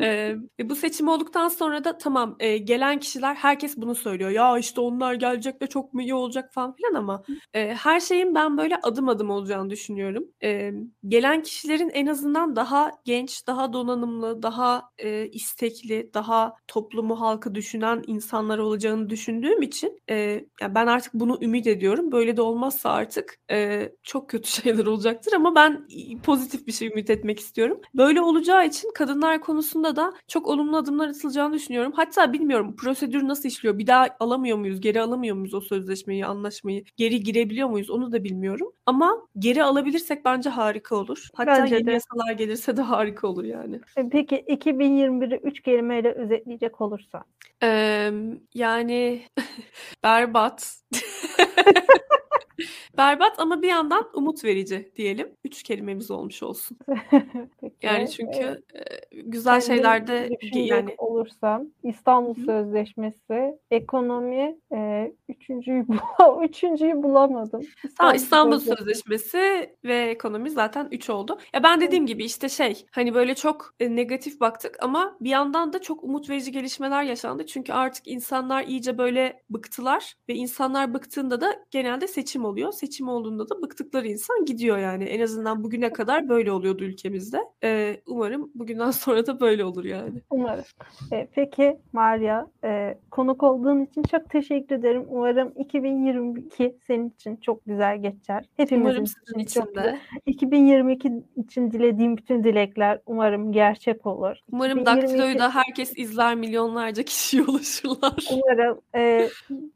[0.00, 4.30] Ee, bu seçim olduktan sonra da tamam e, gelen kişiler herkes bunu söylüyor.
[4.30, 7.22] Ya işte onlar gelecek de çok mu iyi olacak falan filan ama
[7.54, 10.24] e, her şeyin ben böyle adım adım olacağını düşünüyorum.
[10.42, 10.72] E,
[11.08, 18.02] gelen kişilerin en azından daha genç, daha donanımlı, daha e, istekli, daha toplumu halkı düşünen
[18.06, 20.14] insanlar olacağını düşündüğüm için e,
[20.60, 22.12] yani ben artık bunu ümit ediyorum.
[22.12, 25.86] Böyle de olmazsa artık e, çok kötü şeyler olacaktır ama ben
[26.22, 27.80] pozitif bir şey ümit etmek istiyorum.
[27.94, 31.92] Böyle olacağı için kadınlar konusunda da çok olumlu adımlar atılacağını düşünüyorum.
[31.96, 33.78] Hatta bilmiyorum prosedür nasıl işliyor?
[33.78, 34.80] Bir daha alamıyor muyuz?
[34.80, 36.84] Geri alamıyor muyuz o sözleşmeyi, anlaşmayı?
[36.96, 37.90] Geri girebiliyor muyuz?
[37.90, 38.72] Onu da bilmiyorum.
[38.86, 41.28] Ama geri alabilirsek bence harika olur.
[41.34, 41.92] Hatta Bence yeni de.
[41.92, 43.80] yasalar gelirse de harika olur yani.
[43.96, 47.24] E, Peki 2021'i 3 kelimeyle özetleyecek olursa.
[47.62, 48.12] Eee,
[48.54, 49.22] yani
[50.04, 50.76] berbat.
[52.96, 55.36] Berbat ama bir yandan umut verici diyelim.
[55.44, 56.78] Üç kelimemiz olmuş olsun.
[57.60, 57.76] Peki.
[57.82, 62.40] Yani çünkü e, güzel kendim şeylerde yani olursam İstanbul Hı.
[62.40, 67.62] Sözleşmesi, ekonomi, e, üçüncüyü, bul- üçüncüyü bulamadım.
[67.98, 68.78] Tamam İstanbul Sözleşmesi.
[68.78, 71.38] Sözleşmesi ve ekonomi zaten 3 oldu.
[71.54, 75.72] Ya ben dediğim gibi işte şey hani böyle çok e, negatif baktık ama bir yandan
[75.72, 77.46] da çok umut verici gelişmeler yaşandı.
[77.46, 82.51] Çünkü artık insanlar iyice böyle bıktılar ve insanlar bıktığında da genelde seçim oluyor.
[82.72, 85.04] Seçim olduğunda da bıktıkları insan gidiyor yani.
[85.04, 87.38] En azından bugüne kadar böyle oluyordu ülkemizde.
[87.64, 90.20] E, umarım bugünden sonra da böyle olur yani.
[90.30, 90.64] Umarım.
[91.12, 95.04] E, peki Maria, e, konuk olduğun için çok teşekkür ederim.
[95.08, 98.44] Umarım 2022 senin için çok güzel geçer.
[98.56, 99.98] Hepimizin Umarım sizin için de.
[100.26, 104.36] 2022 için dilediğim bütün dilekler umarım gerçek olur.
[104.52, 108.28] Umarım 2022 Daktilo'yu da herkes izler milyonlarca kişiye ulaşırlar.
[108.32, 108.80] Umarım.
[108.94, 109.28] E,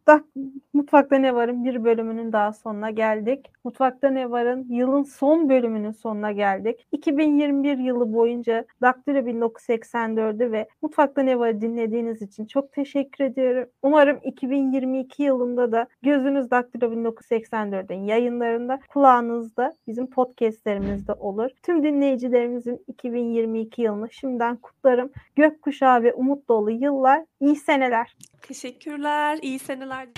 [0.06, 0.24] Dak-
[0.72, 3.52] Mutfakta Ne Var'ın bir bölümünün daha sonuna geldik.
[3.64, 6.86] Mutfakta Ne Var'ın yılın son bölümünün sonuna geldik.
[6.92, 13.68] 2021 yılı boyunca Daktilo 1984'ü ve Mutfakta Ne Var'ı dinlediğiniz için çok teşekkür ediyorum.
[13.82, 21.50] Umarım 2022 yılında da gözünüz Daktilo 1984'ün yayınlarında, kulağınızda bizim podcastlerimizde olur.
[21.62, 25.10] Tüm dinleyicilerimizin 2022 yılını şimdiden kutlarım.
[25.36, 28.16] Gökkuşağı ve umut dolu yıllar, iyi seneler.
[28.42, 29.38] Teşekkürler.
[29.42, 30.08] İyi seneler.